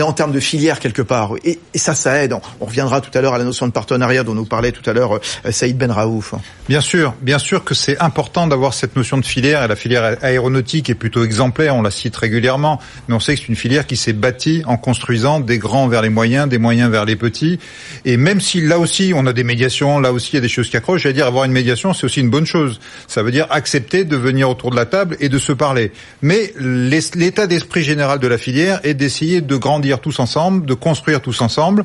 en 0.00 0.12
termes 0.12 0.32
de 0.32 0.40
filière 0.40 0.80
quelque 0.80 1.02
part. 1.02 1.34
Et, 1.44 1.58
ça, 1.74 1.94
ça 1.94 2.22
aide. 2.22 2.34
On 2.60 2.64
reviendra 2.64 3.00
tout 3.00 3.16
à 3.16 3.20
l'heure 3.20 3.34
à 3.34 3.38
la 3.38 3.44
notion 3.44 3.66
de 3.66 3.72
partenariat 3.72 4.24
dont 4.24 4.34
nous 4.34 4.44
parlait 4.44 4.72
tout 4.72 4.88
à 4.88 4.92
l'heure 4.92 5.14
euh, 5.14 5.52
Saïd 5.52 5.76
Ben 5.76 5.90
Raouf. 5.90 6.34
Bien 6.68 6.80
sûr, 6.80 7.14
bien 7.22 7.38
sûr 7.38 7.64
que 7.64 7.74
c'est 7.74 7.98
important 8.00 8.46
d'avoir 8.46 8.74
cette 8.74 8.96
notion 8.96 9.16
de 9.16 9.24
filière. 9.24 9.62
Et 9.62 9.68
la 9.68 9.76
filière 9.76 10.16
aéronautique 10.22 10.90
est 10.90 10.94
plutôt 10.94 11.24
exemplaire, 11.24 11.74
on 11.74 11.82
la 11.82 11.90
cite 11.90 12.16
régulièrement. 12.16 12.80
Mais 13.08 13.14
on 13.14 13.20
sait 13.20 13.34
que 13.34 13.40
c'est 13.40 13.48
une 13.48 13.56
filière 13.56 13.86
qui 13.86 13.96
s'est 13.96 14.12
bâtie 14.12 14.62
en 14.66 14.76
construisant 14.76 15.40
des 15.40 15.58
grands 15.58 15.88
vers 15.88 16.02
les 16.02 16.10
moyens, 16.10 16.48
des 16.48 16.58
moyens 16.58 16.90
vers 16.90 17.04
les 17.04 17.16
petits. 17.16 17.58
Et 18.04 18.16
même 18.16 18.40
si 18.40 18.60
là 18.60 18.78
aussi 18.78 19.12
on 19.14 19.26
a 19.26 19.32
des 19.32 19.44
médiations, 19.44 20.00
là 20.00 20.12
aussi 20.12 20.30
il 20.32 20.36
y 20.36 20.38
a 20.38 20.42
des 20.42 20.48
choses 20.48 20.68
qui 20.68 20.76
accrochent, 20.76 21.02
j'allais 21.02 21.14
dire 21.14 21.26
avoir 21.26 21.44
une 21.44 21.52
médiation, 21.52 21.94
c'est 21.94 22.04
aussi 22.04 22.20
une 22.20 22.30
bonne 22.30 22.46
chose. 22.46 22.80
Ça 23.06 23.22
veut 23.22 23.30
dire 23.30 23.46
accepter 23.50 24.04
de 24.04 24.16
venir 24.16 24.50
autour 24.50 24.70
de 24.70 24.76
la 24.76 24.86
table 24.86 25.16
et 25.20 25.28
de 25.28 25.38
se 25.38 25.52
parler. 25.52 25.92
Mais 26.20 26.52
l'état 26.58 27.46
d'esprit 27.46 27.82
général 27.82 28.18
de 28.18 28.26
la 28.26 28.38
filière 28.38 28.80
est 28.84 28.94
d'essayer 28.94 29.40
de 29.40 29.56
grandir 29.56 29.77
grandir 29.78 30.00
tous 30.00 30.18
ensemble, 30.18 30.66
de 30.66 30.74
construire 30.74 31.20
tous 31.20 31.40
ensemble. 31.40 31.84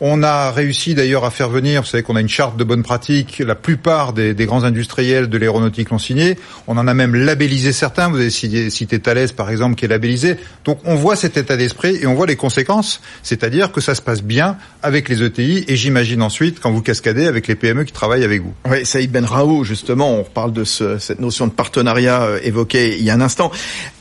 On 0.00 0.24
a 0.24 0.50
réussi 0.50 0.94
d'ailleurs 0.94 1.24
à 1.24 1.30
faire 1.30 1.48
venir, 1.48 1.82
vous 1.82 1.88
savez 1.88 2.02
qu'on 2.02 2.16
a 2.16 2.20
une 2.20 2.28
charte 2.28 2.56
de 2.56 2.64
bonne 2.64 2.82
pratique, 2.82 3.38
la 3.38 3.54
plupart 3.54 4.12
des, 4.12 4.34
grands 4.34 4.64
industriels 4.64 5.28
de 5.28 5.38
l'aéronautique 5.38 5.90
l'ont 5.90 5.98
signé, 5.98 6.36
on 6.66 6.76
en 6.76 6.88
a 6.88 6.94
même 6.94 7.14
labellisé 7.14 7.72
certains, 7.72 8.08
vous 8.08 8.16
avez 8.16 8.30
cité, 8.30 8.98
Thales 8.98 9.32
par 9.36 9.50
exemple 9.50 9.76
qui 9.76 9.84
est 9.84 9.88
labellisé, 9.88 10.36
donc 10.64 10.80
on 10.84 10.96
voit 10.96 11.14
cet 11.14 11.36
état 11.36 11.56
d'esprit 11.56 11.96
et 12.02 12.08
on 12.08 12.14
voit 12.14 12.26
les 12.26 12.34
conséquences, 12.34 13.00
c'est-à-dire 13.22 13.70
que 13.70 13.80
ça 13.80 13.94
se 13.94 14.02
passe 14.02 14.22
bien 14.22 14.56
avec 14.82 15.08
les 15.08 15.22
ETI 15.22 15.64
et 15.68 15.76
j'imagine 15.76 16.22
ensuite 16.22 16.58
quand 16.58 16.72
vous 16.72 16.82
cascadez 16.82 17.26
avec 17.26 17.46
les 17.46 17.54
PME 17.54 17.84
qui 17.84 17.92
travaillent 17.92 18.24
avec 18.24 18.42
vous. 18.42 18.52
Oui, 18.68 18.84
Saïd 18.84 19.12
Ben 19.12 19.24
Raoult, 19.24 19.62
justement, 19.62 20.18
on 20.18 20.24
parle 20.24 20.52
de 20.52 20.64
ce, 20.64 20.98
cette 20.98 21.20
notion 21.20 21.46
de 21.46 21.52
partenariat 21.52 22.22
euh, 22.22 22.40
évoquée 22.42 22.98
il 22.98 23.04
y 23.04 23.10
a 23.10 23.14
un 23.14 23.20
instant. 23.20 23.52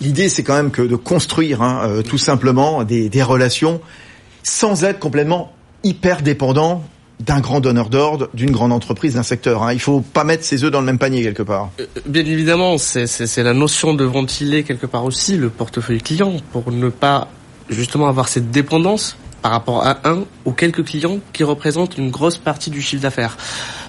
L'idée 0.01 0.27
c'est 0.27 0.41
quand 0.41 0.55
même 0.55 0.71
que 0.71 0.81
de 0.81 0.95
construire 0.95 1.61
hein, 1.61 1.81
euh, 1.85 2.01
tout 2.01 2.17
simplement 2.17 2.83
des 2.83 3.23
relations 3.23 3.79
sans 4.43 4.83
être 4.83 4.99
complètement 4.99 5.53
hyper 5.83 6.21
dépendant 6.21 6.83
d'un 7.19 7.39
grand 7.39 7.59
donneur 7.59 7.89
d'ordre, 7.89 8.29
d'une 8.33 8.51
grande 8.51 8.71
entreprise, 8.71 9.13
d'un 9.13 9.23
secteur. 9.23 9.63
Hein. 9.63 9.73
Il 9.73 9.79
faut 9.79 10.01
pas 10.01 10.23
mettre 10.23 10.43
ses 10.43 10.63
œufs 10.63 10.71
dans 10.71 10.79
le 10.79 10.85
même 10.85 10.97
panier 10.97 11.21
quelque 11.23 11.43
part. 11.43 11.69
Euh, 11.79 11.85
bien 12.05 12.25
évidemment, 12.25 12.77
c'est 12.77 13.43
la 13.43 13.53
notion 13.53 13.93
de 13.93 14.03
ventiler 14.03 14.63
quelque 14.63 14.85
part 14.85 15.05
aussi 15.05 15.37
le 15.37 15.49
portefeuille 15.49 16.01
client 16.01 16.33
pour 16.51 16.71
ne 16.71 16.89
pas 16.89 17.27
justement 17.69 18.07
avoir 18.07 18.27
cette 18.27 18.51
dépendance 18.51 19.17
par 19.41 19.51
rapport 19.51 19.85
à 19.85 19.99
un 20.05 20.23
ou 20.45 20.51
quelques 20.51 20.85
clients 20.85 21.19
qui 21.33 21.43
représentent 21.43 21.97
une 21.97 22.11
grosse 22.11 22.37
partie 22.37 22.69
du 22.69 22.81
chiffre 22.81 23.03
d'affaires. 23.03 23.37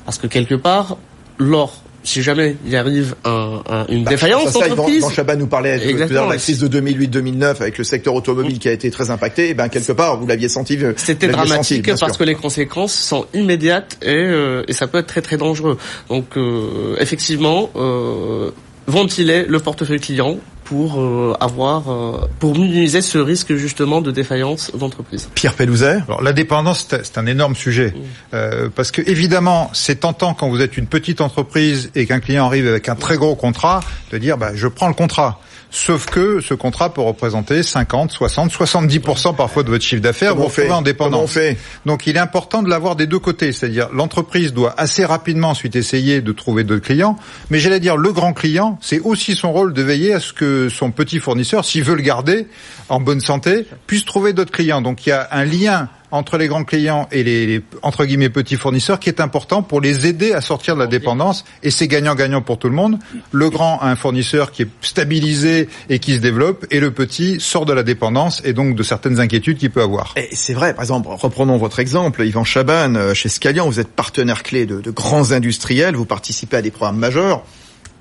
Parce 0.04 0.18
que 0.18 0.26
quelque 0.26 0.54
part, 0.54 0.96
lors 1.38 1.83
si 2.04 2.22
jamais 2.22 2.56
il 2.66 2.76
arrive 2.76 3.14
un, 3.24 3.62
un, 3.68 3.86
une 3.88 4.04
bah, 4.04 4.10
défaillance 4.10 4.52
d'entreprise... 4.52 5.00
Dans 5.00 5.10
Chabat 5.10 5.36
nous 5.36 5.46
parlait 5.46 5.78
de, 5.78 6.06
de 6.06 6.14
la 6.14 6.36
crise 6.36 6.58
de 6.60 6.80
2008-2009 6.80 7.44
avec 7.60 7.78
le 7.78 7.84
secteur 7.84 8.14
automobile 8.14 8.58
qui 8.58 8.68
a 8.68 8.72
été 8.72 8.90
très 8.90 9.10
impacté. 9.10 9.46
Et 9.46 9.50
eh 9.50 9.54
ben 9.54 9.68
quelque 9.68 9.92
part, 9.92 10.20
vous 10.20 10.26
l'aviez 10.26 10.48
senti. 10.48 10.78
C'était 10.96 11.28
dramatique 11.28 11.90
parce 11.98 12.16
que 12.16 12.24
les 12.24 12.34
conséquences 12.34 12.94
sont 12.94 13.26
immédiates 13.34 13.98
et, 14.02 14.14
euh, 14.14 14.64
et 14.68 14.72
ça 14.72 14.86
peut 14.86 14.98
être 14.98 15.06
très 15.06 15.22
très 15.22 15.36
dangereux. 15.36 15.78
Donc 16.08 16.36
euh, 16.36 16.96
effectivement, 17.00 17.70
euh, 17.76 18.50
ventiler 18.86 19.44
le 19.48 19.58
portefeuille 19.58 20.00
client 20.00 20.38
pour 20.64 21.00
euh, 21.00 21.34
avoir 21.40 21.90
euh, 21.90 22.28
pour 22.38 22.54
minimiser 22.54 23.02
ce 23.02 23.18
risque 23.18 23.54
justement 23.54 24.00
de 24.00 24.10
défaillance 24.10 24.72
d'entreprise. 24.74 25.28
Pierre 25.34 25.54
Pelouzet 25.54 25.98
Alors 26.08 26.22
la 26.22 26.32
dépendance 26.32 26.88
c'est 26.88 27.18
un 27.18 27.26
énorme 27.26 27.54
sujet 27.54 27.94
euh, 28.32 28.68
parce 28.74 28.90
que 28.90 29.02
évidemment 29.02 29.70
c'est 29.72 30.00
tentant 30.00 30.34
quand 30.34 30.48
vous 30.48 30.60
êtes 30.60 30.76
une 30.76 30.86
petite 30.86 31.20
entreprise 31.20 31.90
et 31.94 32.06
qu'un 32.06 32.20
client 32.20 32.46
arrive 32.46 32.66
avec 32.66 32.88
un 32.88 32.96
très 32.96 33.16
gros 33.16 33.36
contrat 33.36 33.80
de 34.10 34.18
dire 34.18 34.38
bah 34.38 34.52
je 34.54 34.66
prends 34.66 34.88
le 34.88 34.94
contrat. 34.94 35.40
Sauf 35.70 36.06
que 36.06 36.40
ce 36.40 36.54
contrat 36.54 36.94
peut 36.94 37.00
représenter 37.00 37.62
50, 37.62 38.12
60, 38.12 38.52
70% 38.52 39.34
parfois 39.34 39.62
de 39.62 39.70
votre 39.70 39.84
chiffre 39.84 40.02
d'affaires. 40.02 40.36
Vous 40.36 40.44
retrouvez 40.44 40.70
en 40.70 40.82
dépendance. 40.82 41.38
Donc 41.84 42.06
il 42.06 42.16
est 42.16 42.20
important 42.20 42.62
de 42.62 42.70
l'avoir 42.70 42.96
des 42.96 43.06
deux 43.06 43.18
côtés, 43.18 43.52
c'est-à-dire 43.52 43.88
l'entreprise 43.92 44.52
doit 44.52 44.74
assez 44.76 45.04
rapidement 45.04 45.50
ensuite 45.50 45.76
essayer 45.76 46.20
de 46.20 46.32
trouver 46.32 46.64
d'autres 46.64 46.84
clients, 46.84 47.16
mais 47.50 47.58
j'allais 47.58 47.80
dire 47.80 47.96
le 47.96 48.12
grand 48.12 48.32
client, 48.32 48.78
c'est 48.80 49.00
aussi 49.00 49.34
son 49.34 49.52
rôle 49.52 49.72
de 49.72 49.82
veiller 49.82 50.14
à 50.14 50.20
ce 50.20 50.32
que 50.32 50.68
son 50.68 50.90
petit 50.90 51.18
fournisseur, 51.18 51.64
s'il 51.64 51.84
veut 51.84 51.96
le 51.96 52.02
garder 52.02 52.46
en 52.88 53.00
bonne 53.00 53.20
santé, 53.20 53.66
puisse 53.86 54.04
trouver 54.04 54.32
d'autres 54.32 54.52
clients. 54.52 54.82
Donc 54.82 55.06
il 55.06 55.10
y 55.10 55.12
a 55.12 55.28
un 55.32 55.44
lien 55.44 55.88
entre 56.14 56.38
les 56.38 56.46
grands 56.46 56.62
clients 56.62 57.08
et 57.10 57.24
les, 57.24 57.44
les, 57.44 57.62
entre 57.82 58.04
guillemets 58.04 58.28
petits 58.28 58.54
fournisseurs 58.54 59.00
qui 59.00 59.08
est 59.08 59.20
important 59.20 59.62
pour 59.62 59.80
les 59.80 60.06
aider 60.06 60.32
à 60.32 60.40
sortir 60.40 60.76
de 60.76 60.80
la 60.80 60.86
dépendance 60.86 61.44
et 61.64 61.72
c'est 61.72 61.88
gagnant-gagnant 61.88 62.40
pour 62.40 62.58
tout 62.58 62.68
le 62.68 62.74
monde. 62.74 63.00
Le 63.32 63.50
grand 63.50 63.80
a 63.80 63.88
un 63.88 63.96
fournisseur 63.96 64.52
qui 64.52 64.62
est 64.62 64.68
stabilisé 64.80 65.68
et 65.88 65.98
qui 65.98 66.14
se 66.14 66.20
développe 66.20 66.66
et 66.70 66.78
le 66.78 66.92
petit 66.92 67.40
sort 67.40 67.66
de 67.66 67.72
la 67.72 67.82
dépendance 67.82 68.40
et 68.44 68.52
donc 68.52 68.76
de 68.76 68.82
certaines 68.84 69.18
inquiétudes 69.18 69.58
qu'il 69.58 69.70
peut 69.70 69.82
avoir. 69.82 70.14
Et 70.16 70.28
c'est 70.36 70.54
vrai, 70.54 70.72
par 70.72 70.84
exemple, 70.84 71.08
reprenons 71.10 71.56
votre 71.56 71.80
exemple, 71.80 72.24
Yvan 72.24 72.44
Chaban, 72.44 72.94
euh, 72.94 73.12
chez 73.12 73.28
Scalian, 73.28 73.66
vous 73.66 73.80
êtes 73.80 73.88
partenaire 73.88 74.44
clé 74.44 74.66
de, 74.66 74.80
de 74.80 74.90
grands 74.92 75.32
industriels, 75.32 75.96
vous 75.96 76.06
participez 76.06 76.58
à 76.58 76.62
des 76.62 76.70
programmes 76.70 76.98
majeurs, 76.98 77.44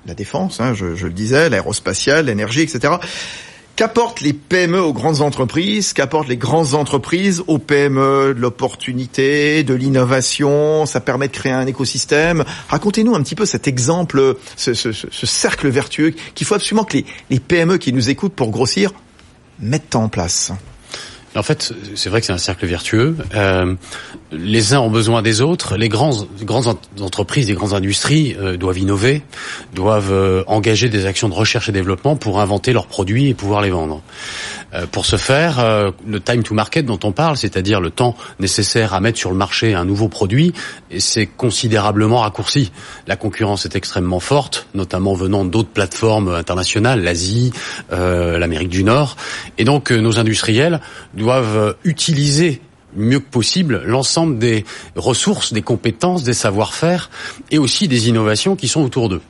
la 0.06 0.14
défense, 0.14 0.60
hein, 0.60 0.72
je, 0.72 0.94
je 0.94 1.06
le 1.06 1.12
disais, 1.12 1.48
l'aérospatiale, 1.48 2.26
l'énergie, 2.26 2.60
etc. 2.60 2.94
Qu'apportent 3.76 4.20
les 4.20 4.32
PME 4.32 4.80
aux 4.80 4.92
grandes 4.92 5.20
entreprises 5.20 5.92
Qu'apportent 5.92 6.28
les 6.28 6.36
grandes 6.36 6.74
entreprises 6.74 7.42
aux 7.48 7.58
PME 7.58 8.32
De 8.34 8.40
l'opportunité, 8.40 9.64
de 9.64 9.74
l'innovation 9.74 10.86
Ça 10.86 11.00
permet 11.00 11.26
de 11.26 11.32
créer 11.32 11.52
un 11.52 11.66
écosystème. 11.66 12.44
Racontez-nous 12.68 13.14
un 13.14 13.22
petit 13.22 13.34
peu 13.34 13.46
cet 13.46 13.66
exemple, 13.66 14.36
ce, 14.56 14.74
ce, 14.74 14.92
ce, 14.92 15.08
ce 15.10 15.26
cercle 15.26 15.68
vertueux 15.68 16.14
qu'il 16.34 16.46
faut 16.46 16.54
absolument 16.54 16.84
que 16.84 16.98
les 17.30 17.40
PME 17.40 17.78
qui 17.78 17.92
nous 17.92 18.10
écoutent 18.10 18.34
pour 18.34 18.50
grossir 18.50 18.92
mettent 19.58 19.96
en 19.96 20.08
place. 20.08 20.52
En 21.36 21.42
fait, 21.42 21.72
c'est 21.96 22.08
vrai 22.10 22.20
que 22.20 22.26
c'est 22.26 22.32
un 22.32 22.38
cercle 22.38 22.66
vertueux. 22.66 23.16
Euh, 23.34 23.74
les 24.30 24.72
uns 24.72 24.80
ont 24.80 24.90
besoin 24.90 25.20
des 25.20 25.40
autres. 25.40 25.76
Les 25.76 25.88
grands, 25.88 26.26
grandes 26.42 26.76
entreprises, 27.00 27.48
les 27.48 27.54
grandes 27.54 27.72
industries 27.72 28.36
euh, 28.38 28.56
doivent 28.56 28.78
innover, 28.78 29.22
doivent 29.74 30.12
euh, 30.12 30.44
engager 30.46 30.88
des 30.88 31.06
actions 31.06 31.28
de 31.28 31.34
recherche 31.34 31.68
et 31.68 31.72
développement 31.72 32.14
pour 32.14 32.40
inventer 32.40 32.72
leurs 32.72 32.86
produits 32.86 33.28
et 33.28 33.34
pouvoir 33.34 33.62
les 33.62 33.70
vendre. 33.70 34.02
Euh, 34.74 34.86
pour 34.86 35.06
ce 35.06 35.16
faire, 35.16 35.60
euh, 35.60 35.90
le 36.06 36.20
time 36.20 36.42
to 36.42 36.54
market 36.54 36.84
dont 36.84 36.98
on 37.04 37.12
parle, 37.12 37.36
c'est-à-dire 37.36 37.80
le 37.80 37.90
temps 37.90 38.16
nécessaire 38.40 38.94
à 38.94 39.00
mettre 39.00 39.18
sur 39.18 39.30
le 39.30 39.36
marché 39.36 39.74
un 39.74 39.84
nouveau 39.84 40.08
produit, 40.08 40.52
c'est 40.98 41.26
considérablement 41.26 42.18
raccourci. 42.18 42.72
La 43.06 43.16
concurrence 43.16 43.64
est 43.66 43.76
extrêmement 43.76 44.20
forte, 44.20 44.66
notamment 44.74 45.14
venant 45.14 45.44
d'autres 45.44 45.68
plateformes 45.68 46.28
internationales, 46.28 47.02
l'Asie, 47.02 47.52
euh, 47.92 48.38
l'Amérique 48.38 48.68
du 48.68 48.82
Nord, 48.82 49.16
et 49.58 49.64
donc 49.64 49.90
nos 49.90 50.18
industriels 50.18 50.80
utiliser 51.84 52.60
mieux 52.96 53.20
que 53.20 53.30
possible 53.30 53.82
l'ensemble 53.84 54.38
des 54.38 54.64
ressources, 54.96 55.52
des 55.52 55.62
compétences, 55.62 56.22
des 56.22 56.34
savoir-faire 56.34 57.10
et 57.50 57.58
aussi 57.58 57.88
des 57.88 58.08
innovations 58.08 58.56
qui 58.56 58.68
sont 58.68 58.82
autour 58.82 59.08
d'eux. 59.08 59.22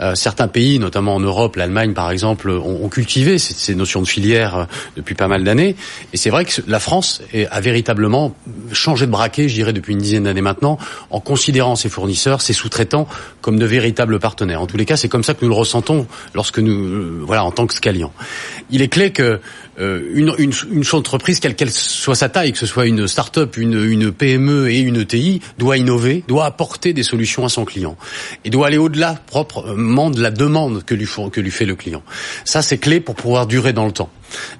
Euh, 0.00 0.14
certains 0.14 0.48
pays, 0.48 0.78
notamment 0.78 1.14
en 1.14 1.20
Europe, 1.20 1.56
l'Allemagne 1.56 1.94
par 1.94 2.10
exemple, 2.10 2.50
ont, 2.50 2.88
cultivé 2.88 3.38
ces, 3.38 3.74
notions 3.74 4.02
de 4.02 4.06
filière 4.06 4.56
euh, 4.56 4.64
depuis 4.96 5.14
pas 5.14 5.28
mal 5.28 5.44
d'années. 5.44 5.76
Et 6.12 6.16
c'est 6.16 6.30
vrai 6.30 6.44
que 6.44 6.60
la 6.66 6.78
France 6.78 7.22
a 7.50 7.60
véritablement 7.60 8.34
changé 8.72 9.06
de 9.06 9.10
braquet, 9.10 9.48
je 9.48 9.54
dirais, 9.54 9.72
depuis 9.72 9.94
une 9.94 9.98
dizaine 9.98 10.24
d'années 10.24 10.42
maintenant, 10.42 10.78
en 11.10 11.20
considérant 11.20 11.76
ses 11.76 11.88
fournisseurs, 11.88 12.42
ses 12.42 12.52
sous-traitants 12.52 13.08
comme 13.40 13.58
de 13.58 13.66
véritables 13.66 14.18
partenaires. 14.18 14.60
En 14.60 14.66
tous 14.66 14.76
les 14.76 14.84
cas, 14.84 14.96
c'est 14.96 15.08
comme 15.08 15.22
ça 15.22 15.32
que 15.32 15.44
nous 15.44 15.50
le 15.50 15.56
ressentons 15.56 16.06
lorsque 16.34 16.58
nous, 16.58 16.72
euh, 16.72 17.22
voilà, 17.22 17.44
en 17.44 17.52
tant 17.52 17.66
que 17.66 17.74
Scalian. 17.74 18.12
Il 18.70 18.82
est 18.82 18.88
clé 18.88 19.12
que 19.12 19.22
euh, 19.22 19.38
une, 19.78 20.34
une, 20.38 20.84
entreprise, 20.92 21.40
quelle 21.40 21.54
qu'elle 21.54 21.70
soit 21.70 22.14
sa 22.14 22.28
taille, 22.28 22.52
que 22.52 22.58
ce 22.58 22.66
soit 22.66 22.86
une 22.86 23.06
start-up, 23.06 23.56
une, 23.56 23.82
une 23.84 24.12
PME 24.12 24.70
et 24.70 24.78
une 24.80 25.00
ETI, 25.00 25.40
doit 25.58 25.76
innover, 25.76 26.24
doit 26.28 26.46
apporter 26.46 26.92
des 26.92 27.02
solutions 27.02 27.44
à 27.44 27.48
son 27.48 27.64
client 27.64 27.96
et 28.44 28.50
doit 28.50 28.68
aller 28.68 28.78
au-delà 28.78 29.20
proprement 29.26 30.10
de 30.10 30.20
la 30.20 30.30
demande 30.30 30.84
que 30.84 30.94
lui, 30.94 31.06
que 31.30 31.40
lui 31.40 31.50
fait 31.50 31.66
le 31.66 31.74
client. 31.74 32.02
Ça, 32.44 32.62
c'est 32.62 32.78
clé 32.78 33.00
pour 33.00 33.14
pouvoir 33.14 33.46
durer 33.46 33.72
dans 33.72 33.86
le 33.86 33.92
temps. 33.92 34.10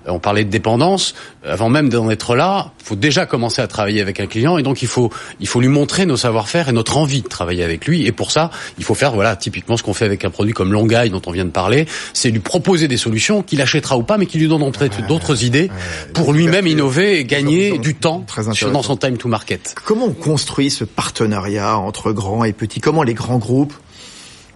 On 0.07 0.19
parlait 0.19 0.45
de 0.45 0.51
dépendance. 0.51 1.15
Avant 1.45 1.69
même 1.69 1.89
d'en 1.89 2.11
être 2.11 2.35
là, 2.35 2.73
il 2.81 2.85
faut 2.85 2.97
déjà 2.97 3.27
commencer 3.27 3.63
à 3.63 3.67
travailler 3.67 4.01
avec 4.01 4.21
un 4.21 4.27
client 4.27 4.59
et 4.59 4.63
donc 4.63 4.83
il 4.83 4.89
faut 4.89 5.11
il 5.41 5.47
faut 5.47 5.61
lui 5.61 5.69
montrer 5.69 6.07
nos 6.07 6.17
savoir-faire 6.17 6.69
et 6.69 6.73
notre 6.73 6.97
envie 6.97 7.23
de 7.23 7.29
travailler 7.29 7.63
avec 7.65 7.87
lui. 7.87 8.07
Et 8.07 8.13
pour 8.13 8.31
ça, 8.31 8.51
il 8.79 8.85
faut 8.85 8.95
faire 8.95 9.13
voilà 9.13 9.37
typiquement 9.37 9.77
ce 9.77 9.83
qu'on 9.83 9.95
fait 9.95 10.05
avec 10.05 10.25
un 10.25 10.31
produit 10.31 10.53
comme 10.53 10.73
Longaille 10.73 11.11
dont 11.11 11.23
on 11.27 11.31
vient 11.31 11.45
de 11.45 11.51
parler, 11.51 11.87
c'est 12.13 12.31
lui 12.31 12.41
proposer 12.41 12.89
des 12.89 12.97
solutions 12.97 13.43
qu'il 13.43 13.61
achètera 13.61 13.97
ou 13.97 14.03
pas, 14.03 14.19
mais 14.19 14.27
qui 14.27 14.39
lui 14.39 14.49
donneront 14.49 14.73
peut-être 14.73 15.07
d'autres 15.07 15.45
idées 15.45 15.71
pour 16.15 16.33
lui-même 16.33 16.67
innover 16.67 17.19
et 17.19 17.25
gagner 17.25 17.79
du 17.79 17.95
temps 17.95 18.25
dans 18.73 18.83
son 18.83 18.97
time 18.97 19.17
to 19.17 19.29
market. 19.29 19.75
Comment 19.85 20.07
on 20.07 20.13
construit 20.13 20.71
ce 20.71 20.85
partenariat 20.85 21.77
entre 21.79 22.13
grands 22.13 22.45
et 22.45 22.53
petits? 22.53 22.81
Comment 22.81 23.03
les 23.03 23.15
grands 23.15 23.39
groupes 23.39 23.75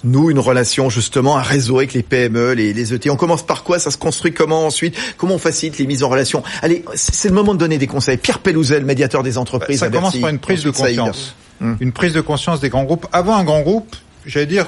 nous 0.05 0.31
une 0.31 0.39
relation 0.39 0.91
justement, 0.91 1.37
un 1.37 1.43
réseau 1.43 1.79
avec 1.79 1.93
les 1.93 2.03
PME, 2.03 2.53
les, 2.53 2.73
les 2.73 2.95
ET. 2.95 3.11
On 3.11 3.17
commence 3.17 3.45
par 3.45 3.65
quoi? 3.65 3.79
Ça 3.79 3.91
se 3.91 3.99
construit 3.99 4.33
comment 4.33 4.67
ensuite? 4.67 4.97
Comment 5.17 5.35
on 5.35 5.39
facilite 5.39 5.79
les 5.79 5.87
mises 5.87 6.03
en 6.03 6.09
relation? 6.09 6.43
Allez, 6.63 6.85
c'est 6.95 7.29
le 7.29 7.35
moment 7.35 7.55
de 7.55 7.59
donner 7.59 7.79
des 7.79 7.87
conseils. 7.87 8.17
Pierre 8.17 8.39
Pelouzel, 8.39 8.85
médiateur 8.85 9.23
des 9.23 9.39
entreprises. 9.39 9.81
Ça 9.81 9.91
commence 9.91 10.17
par 10.19 10.31
une 10.31 10.39
prise 10.39 10.63
de 10.63 10.71
conscience. 10.71 11.35
Une 11.81 11.93
prise 11.93 12.15
de 12.15 12.21
conscience 12.21 12.61
des 12.61 12.69
grands 12.69 12.85
groupes. 12.85 13.07
Avant 13.13 13.37
un 13.37 13.45
grand 13.45 13.61
groupe, 13.61 13.95
j'allais 14.25 14.47
dire, 14.47 14.67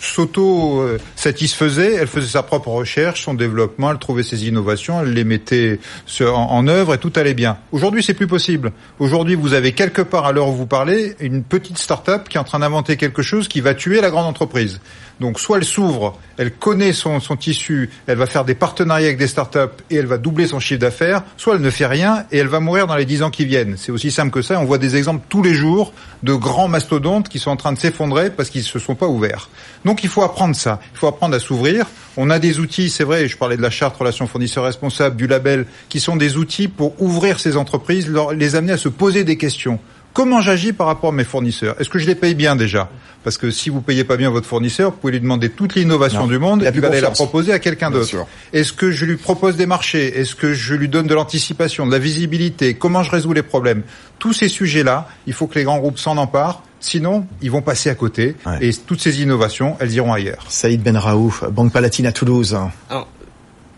s'auto-satisfaisait, 0.00 1.94
elle 1.94 2.06
faisait 2.06 2.26
sa 2.26 2.42
propre 2.42 2.68
recherche, 2.68 3.22
son 3.22 3.34
développement, 3.34 3.90
elle 3.92 3.98
trouvait 3.98 4.22
ses 4.22 4.48
innovations, 4.48 5.00
elle 5.00 5.12
les 5.12 5.24
mettait 5.24 5.78
en 6.20 6.66
œuvre 6.66 6.94
et 6.94 6.98
tout 6.98 7.12
allait 7.16 7.34
bien. 7.34 7.58
Aujourd'hui, 7.70 8.02
c'est 8.02 8.14
plus 8.14 8.26
possible. 8.26 8.72
Aujourd'hui, 8.98 9.34
vous 9.34 9.52
avez 9.52 9.72
quelque 9.72 10.02
part 10.02 10.24
à 10.24 10.32
l'heure 10.32 10.48
où 10.48 10.54
vous 10.54 10.66
parlez 10.66 11.14
une 11.20 11.42
petite 11.42 11.78
start-up 11.78 12.28
qui 12.28 12.36
est 12.38 12.40
en 12.40 12.44
train 12.44 12.60
d'inventer 12.60 12.96
quelque 12.96 13.22
chose 13.22 13.46
qui 13.46 13.60
va 13.60 13.74
tuer 13.74 14.00
la 14.00 14.10
grande 14.10 14.26
entreprise. 14.26 14.80
Donc 15.20 15.38
soit 15.38 15.58
elle 15.58 15.64
s'ouvre, 15.64 16.18
elle 16.38 16.50
connaît 16.50 16.94
son, 16.94 17.20
son, 17.20 17.36
tissu, 17.36 17.90
elle 18.06 18.16
va 18.16 18.24
faire 18.24 18.46
des 18.46 18.54
partenariats 18.54 19.08
avec 19.08 19.18
des 19.18 19.26
startups 19.26 19.58
et 19.90 19.96
elle 19.96 20.06
va 20.06 20.16
doubler 20.16 20.46
son 20.46 20.60
chiffre 20.60 20.80
d'affaires, 20.80 21.22
soit 21.36 21.56
elle 21.56 21.60
ne 21.60 21.70
fait 21.70 21.86
rien 21.86 22.24
et 22.32 22.38
elle 22.38 22.48
va 22.48 22.58
mourir 22.60 22.86
dans 22.86 22.96
les 22.96 23.04
dix 23.04 23.22
ans 23.22 23.30
qui 23.30 23.44
viennent. 23.44 23.74
C'est 23.76 23.92
aussi 23.92 24.10
simple 24.10 24.30
que 24.30 24.40
ça. 24.40 24.58
On 24.58 24.64
voit 24.64 24.78
des 24.78 24.96
exemples 24.96 25.24
tous 25.28 25.42
les 25.42 25.52
jours 25.52 25.92
de 26.22 26.32
grands 26.32 26.68
mastodontes 26.68 27.28
qui 27.28 27.38
sont 27.38 27.50
en 27.50 27.56
train 27.56 27.72
de 27.72 27.78
s'effondrer 27.78 28.30
parce 28.30 28.48
qu'ils 28.48 28.62
se 28.62 28.78
sont 28.78 28.94
pas 28.94 29.08
ouverts. 29.08 29.50
Donc 29.84 30.02
il 30.04 30.08
faut 30.08 30.22
apprendre 30.22 30.56
ça. 30.56 30.80
Il 30.94 30.98
faut 30.98 31.06
apprendre 31.06 31.36
à 31.36 31.40
s'ouvrir. 31.40 31.86
On 32.16 32.30
a 32.30 32.38
des 32.38 32.58
outils, 32.58 32.88
c'est 32.88 33.04
vrai, 33.04 33.28
je 33.28 33.36
parlais 33.36 33.56
de 33.58 33.62
la 33.62 33.70
charte 33.70 33.96
relation 33.96 34.26
fournisseur 34.26 34.64
responsable, 34.64 35.16
du 35.16 35.26
label, 35.26 35.66
qui 35.88 36.00
sont 36.00 36.16
des 36.16 36.38
outils 36.38 36.68
pour 36.68 37.00
ouvrir 37.00 37.40
ces 37.40 37.56
entreprises, 37.56 38.10
les 38.34 38.56
amener 38.56 38.72
à 38.72 38.78
se 38.78 38.88
poser 38.88 39.24
des 39.24 39.36
questions. 39.36 39.78
Comment 40.12 40.40
j'agis 40.40 40.72
par 40.72 40.86
rapport 40.88 41.10
à 41.10 41.12
mes 41.12 41.24
fournisseurs? 41.24 41.80
Est-ce 41.80 41.88
que 41.88 41.98
je 41.98 42.06
les 42.06 42.14
paye 42.14 42.34
bien 42.34 42.56
déjà? 42.56 42.88
Parce 43.22 43.36
que 43.36 43.50
si 43.50 43.70
vous 43.70 43.80
payez 43.80 44.04
pas 44.04 44.16
bien 44.16 44.30
votre 44.30 44.46
fournisseur, 44.46 44.90
vous 44.90 44.96
pouvez 44.96 45.12
lui 45.12 45.20
demander 45.20 45.50
toute 45.50 45.74
l'innovation 45.74 46.26
du 46.26 46.38
monde 46.38 46.62
et 46.62 46.72
puis 46.72 46.84
aller 46.84 47.00
la 47.00 47.10
proposer 47.10 47.52
à 47.52 47.58
quelqu'un 47.58 47.90
d'autre. 47.90 48.26
Est-ce 48.52 48.72
que 48.72 48.90
je 48.90 49.04
lui 49.04 49.16
propose 49.16 49.56
des 49.56 49.66
marchés? 49.66 50.18
Est-ce 50.18 50.34
que 50.34 50.52
je 50.52 50.74
lui 50.74 50.88
donne 50.88 51.06
de 51.06 51.14
l'anticipation, 51.14 51.86
de 51.86 51.92
la 51.92 51.98
visibilité? 51.98 52.74
Comment 52.74 53.02
je 53.02 53.10
résous 53.10 53.32
les 53.32 53.42
problèmes? 53.42 53.82
Tous 54.18 54.32
ces 54.32 54.48
sujets-là, 54.48 55.08
il 55.26 55.32
faut 55.32 55.46
que 55.46 55.58
les 55.58 55.64
grands 55.64 55.78
groupes 55.78 55.98
s'en 55.98 56.16
emparent. 56.16 56.62
Sinon, 56.80 57.26
ils 57.42 57.50
vont 57.50 57.60
passer 57.60 57.90
à 57.90 57.94
côté 57.94 58.36
ouais. 58.46 58.68
et 58.68 58.74
toutes 58.74 59.02
ces 59.02 59.20
innovations, 59.20 59.76
elles 59.80 59.92
iront 59.92 60.14
ailleurs. 60.14 60.46
Saïd 60.48 60.82
Ben 60.82 60.96
Raouf, 60.96 61.44
Banque 61.50 61.72
Palatine 61.72 62.06
à 62.06 62.12
Toulouse. 62.12 62.56
Alors, 62.88 63.06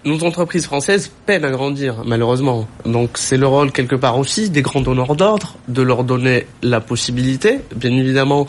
nos 0.04 0.22
entreprises 0.24 0.66
françaises 0.66 1.10
peinent 1.26 1.44
à 1.44 1.50
grandir, 1.50 2.02
malheureusement. 2.04 2.66
Donc 2.84 3.10
c'est 3.14 3.36
le 3.36 3.46
rôle 3.46 3.72
quelque 3.72 3.96
part 3.96 4.18
aussi 4.18 4.50
des 4.50 4.62
grands 4.62 4.80
donneurs 4.80 5.16
d'ordre 5.16 5.56
de 5.68 5.82
leur 5.82 6.04
donner 6.04 6.46
la 6.62 6.80
possibilité, 6.80 7.60
bien 7.74 7.92
évidemment, 7.92 8.46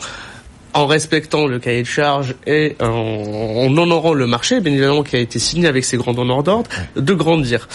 en 0.72 0.86
respectant 0.86 1.46
le 1.46 1.58
cahier 1.60 1.82
de 1.82 1.86
charge 1.86 2.34
et 2.46 2.76
en, 2.80 2.86
en 2.86 3.78
honorant 3.78 4.12
le 4.12 4.26
marché, 4.26 4.60
bien 4.60 4.72
évidemment, 4.72 5.04
qui 5.04 5.16
a 5.16 5.20
été 5.20 5.38
signé 5.38 5.68
avec 5.68 5.84
ces 5.84 5.96
grands 5.96 6.14
donneurs 6.14 6.42
d'ordre, 6.42 6.68
de 6.96 7.14
grandir. 7.14 7.68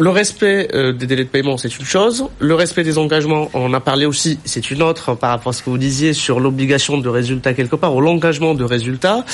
Le 0.00 0.10
respect 0.10 0.68
euh, 0.74 0.92
des 0.92 1.08
délais 1.08 1.24
de 1.24 1.28
paiement, 1.28 1.56
c'est 1.56 1.76
une 1.76 1.84
chose. 1.84 2.28
Le 2.38 2.54
respect 2.54 2.84
des 2.84 2.98
engagements, 2.98 3.50
on 3.52 3.64
en 3.64 3.74
a 3.74 3.80
parlé 3.80 4.06
aussi, 4.06 4.38
c'est 4.44 4.70
une 4.70 4.80
autre 4.80 5.16
par 5.16 5.30
rapport 5.30 5.50
à 5.50 5.52
ce 5.52 5.60
que 5.60 5.70
vous 5.70 5.78
disiez 5.78 6.12
sur 6.12 6.38
l'obligation 6.38 6.98
de 6.98 7.08
résultat 7.08 7.52
quelque 7.52 7.74
part, 7.74 7.96
ou 7.96 8.00
l'engagement 8.00 8.54
de 8.54 8.62
résultat. 8.62 9.24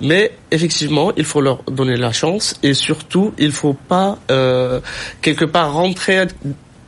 Mais 0.00 0.30
effectivement, 0.52 1.10
il 1.16 1.24
faut 1.24 1.40
leur 1.40 1.64
donner 1.64 1.96
la 1.96 2.12
chance 2.12 2.54
et 2.62 2.72
surtout, 2.72 3.34
il 3.36 3.50
faut 3.50 3.74
pas 3.74 4.16
euh, 4.30 4.80
quelque 5.22 5.44
part 5.44 5.72
rentrer 5.72 6.18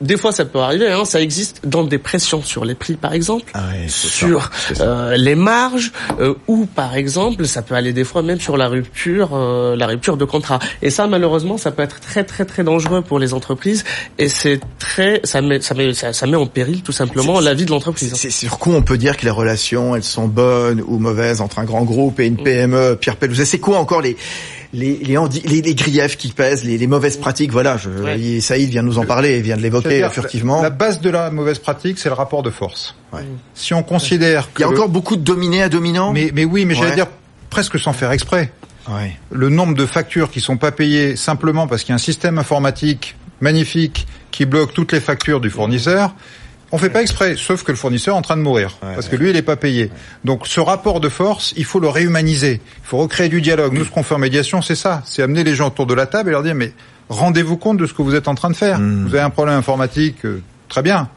des 0.00 0.16
fois, 0.16 0.32
ça 0.32 0.44
peut 0.44 0.58
arriver. 0.58 0.90
Hein, 0.90 1.04
ça 1.04 1.20
existe 1.20 1.60
dans 1.66 1.84
des 1.84 1.98
pressions 1.98 2.42
sur 2.42 2.64
les 2.64 2.74
prix, 2.74 2.94
par 2.94 3.12
exemple, 3.12 3.50
Ah 3.54 3.60
c'est 3.86 4.08
sur 4.08 4.50
ça. 4.74 4.84
euh, 4.84 5.16
les 5.16 5.34
marges, 5.34 5.92
euh, 6.20 6.34
ou 6.48 6.66
par 6.66 6.96
exemple, 6.96 7.46
ça 7.46 7.62
peut 7.62 7.74
aller 7.74 7.92
des 7.92 8.04
fois 8.04 8.22
même 8.22 8.40
sur 8.40 8.56
la 8.56 8.68
rupture, 8.68 9.30
euh, 9.34 9.76
la 9.76 9.86
rupture 9.86 10.16
de 10.16 10.24
contrat. 10.24 10.58
Et 10.82 10.90
ça, 10.90 11.06
malheureusement, 11.06 11.58
ça 11.58 11.70
peut 11.70 11.82
être 11.82 12.00
très 12.00 12.24
très 12.24 12.44
très 12.44 12.64
dangereux 12.64 13.02
pour 13.02 13.18
les 13.18 13.34
entreprises. 13.34 13.84
Et 14.18 14.28
c'est 14.28 14.60
très, 14.78 15.20
ça 15.24 15.40
met, 15.40 15.60
ça 15.60 15.74
met, 15.74 15.94
ça, 15.94 16.12
ça 16.12 16.26
met 16.26 16.36
en 16.36 16.46
péril 16.46 16.82
tout 16.82 16.92
simplement 16.92 17.40
la 17.40 17.54
vie 17.54 17.64
de 17.64 17.70
l'entreprise. 17.70 18.12
C'est 18.14 18.30
sur 18.30 18.58
quoi 18.58 18.74
on 18.74 18.82
peut 18.82 18.98
dire 18.98 19.16
que 19.16 19.24
les 19.24 19.30
relations, 19.30 19.94
elles 19.96 20.04
sont 20.04 20.26
bonnes 20.28 20.82
ou 20.86 20.98
mauvaises 20.98 21.40
entre 21.40 21.58
un 21.58 21.64
grand 21.64 21.84
groupe 21.84 22.20
et 22.20 22.26
une 22.26 22.36
PME 22.36 22.96
Pierre 23.00 23.16
Pellouzet, 23.16 23.44
c'est 23.44 23.58
quoi 23.58 23.78
encore 23.78 24.00
les 24.02 24.16
les, 24.75 24.97
les, 24.99 25.16
handi- 25.16 25.43
les, 25.47 25.62
les 25.62 25.75
griefs 25.75 26.16
qui 26.16 26.28
pèsent, 26.28 26.64
les, 26.64 26.76
les 26.76 26.87
mauvaises 26.87 27.16
pratiques 27.16 27.52
Voilà, 27.52 27.76
je, 27.76 27.88
Ouais. 27.88 28.40
Saïd 28.40 28.69
vient 28.71 28.83
de 28.83 28.88
nous 28.88 28.99
en 28.99 29.07
parler, 29.07 29.37
il 29.38 29.43
vient 29.43 29.57
de 29.57 29.62
l'évoquer 29.62 30.07
furtivement. 30.11 30.61
La 30.61 30.71
base 30.71 31.00
de 31.00 31.09
la 31.11 31.31
mauvaise 31.31 31.59
pratique, 31.59 31.99
c'est 31.99 32.09
le 32.09 32.14
rapport 32.14 32.43
de 32.43 32.50
force. 32.50 32.95
Ouais. 33.12 33.21
Si 33.54 33.73
on 33.73 33.83
considère 33.83 34.49
Il 34.59 34.61
y 34.61 34.64
a 34.64 34.66
que 34.66 34.73
le- 34.73 34.76
encore 34.78 34.88
beaucoup 34.90 35.16
de 35.16 35.23
dominés 35.23 35.62
à 35.62 35.69
dominants 35.69 36.12
mais, 36.12 36.31
mais 36.35 36.45
oui, 36.45 36.64
mais 36.66 36.75
Ouais. 36.75 36.81
j'allais 36.83 36.95
dire 36.97 37.07
presque 37.50 37.78
sans 37.78 37.93
faire 37.93 38.11
exprès. 38.12 38.52
Ouais. 38.90 39.16
Le 39.31 39.49
nombre 39.49 39.75
de 39.75 39.87
factures 39.87 40.31
qui 40.31 40.40
sont 40.40 40.57
pas 40.59 40.73
payées 40.73 41.16
simplement 41.16 41.66
parce 41.66 41.83
qu'il 41.83 41.90
y 41.90 41.93
a 41.93 41.95
un 41.95 41.99
système 41.99 42.38
informatique 42.38 43.14
magnifique 43.40 44.07
qui 44.31 44.45
bloque 44.47 44.75
toutes 44.75 44.93
les 44.93 45.00
factures 45.00 45.40
du 45.40 45.50
fournisseur. 45.50 46.14
On 46.75 46.78
fait 46.78 46.90
pas 46.90 47.02
exprès, 47.02 47.37
sauf 47.37 47.62
que 47.62 47.71
le 47.71 47.76
fournisseur 47.76 48.16
est 48.16 48.19
en 48.19 48.23
train 48.23 48.37
de 48.37 48.43
mourir, 48.43 48.76
Ouais, 48.83 48.95
parce 48.97 49.09
que 49.09 49.14
lui, 49.14 49.31
il 49.31 49.37
est 49.37 49.43
pas 49.43 49.54
payé. 49.54 49.93
Donc, 50.25 50.49
ce 50.49 50.59
rapport 50.59 50.99
de 50.99 51.09
force, 51.09 51.54
il 51.57 51.64
faut 51.64 51.78
le 51.78 51.88
réhumaniser. 51.88 52.61
Il 52.64 52.87
faut 52.87 52.99
recréer 52.99 53.28
du 53.28 53.40
dialogue. 53.40 53.75
Nous, 53.75 53.85
ce 53.85 53.90
qu'on 53.90 54.02
fait 54.02 54.16
en 54.16 54.19
médiation, 54.19 54.61
c'est 54.61 54.75
ça. 54.75 55.00
C'est 55.04 55.23
amener 55.23 55.45
les 55.45 55.54
gens 55.54 55.69
autour 55.69 55.87
de 55.87 55.95
la 55.95 56.07
table 56.07 56.31
et 56.31 56.33
leur 56.33 56.43
dire, 56.43 56.57
mais 56.57 56.73
rendez-vous 57.09 57.57
compte 57.57 57.76
de 57.76 57.87
ce 57.87 57.95
que 57.95 58.02
vous 58.02 58.16
êtes 58.16 58.26
en 58.26 58.35
train 58.35 58.50
de 58.50 58.57
faire. 58.57 58.81
Mm. 58.81 59.07
Vous 59.07 59.14
avez 59.14 59.23
un 59.25 59.31
problème 59.31 59.54
informatique, 59.57 60.25
euh, 60.25 60.43
très 60.69 60.83
bien. 60.83 61.09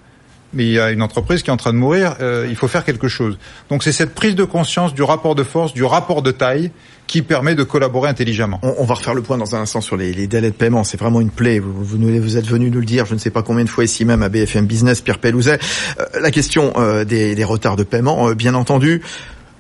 Mais 0.54 0.66
il 0.66 0.72
y 0.72 0.80
a 0.80 0.92
une 0.92 1.02
entreprise 1.02 1.44
qui 1.44 1.50
est 1.50 1.54
en 1.54 1.58
train 1.58 1.74
de 1.74 1.78
mourir, 1.78 2.16
euh, 2.22 2.48
il 2.50 2.56
faut 2.56 2.68
faire 2.68 2.86
quelque 2.86 3.08
chose. 3.08 3.38
Donc 3.70 3.84
c'est 3.84 3.92
cette 3.92 4.16
prise 4.16 4.36
de 4.36 4.44
conscience 4.44 4.94
du 4.94 5.04
rapport 5.04 5.36
de 5.36 5.44
force, 5.44 5.74
du 5.74 5.84
rapport 5.84 6.22
de 6.22 6.32
taille, 6.32 6.72
qui 7.08 7.22
permet 7.22 7.56
de 7.56 7.64
collaborer 7.64 8.10
intelligemment. 8.10 8.60
On, 8.62 8.84
va 8.84 8.96
refaire 8.96 9.14
le 9.14 9.22
point 9.22 9.38
dans 9.38 9.56
un 9.56 9.62
instant 9.62 9.82
sur 9.82 9.96
les, 9.96 10.28
délais 10.28 10.50
de 10.50 10.56
paiement. 10.56 10.84
C'est 10.84 11.00
vraiment 11.00 11.22
une 11.22 11.30
plaie. 11.30 11.60
Vous, 11.60 11.74
vous, 11.84 11.98
vous 11.98 12.38
êtes 12.38 12.46
venu 12.46 12.70
nous 12.70 12.80
le 12.80 12.86
dire, 12.86 13.06
je 13.06 13.14
ne 13.14 13.20
sais 13.20 13.30
pas 13.30 13.42
combien 13.42 13.64
de 13.64 13.70
fois 13.70 13.86
ici 13.86 14.04
même 14.06 14.22
à 14.22 14.30
BFM 14.30 14.66
Business, 14.66 15.02
Pierre 15.02 15.20
Pellouzet. 15.20 15.58
Euh, 16.00 16.06
la 16.22 16.32
question 16.32 16.74
euh, 16.78 17.06
des, 17.06 17.34
des 17.34 17.44
retards 17.46 17.78
de 17.78 17.84
paiement, 17.84 18.30
euh, 18.30 18.36
bien 18.36 18.54
entendu. 18.54 19.02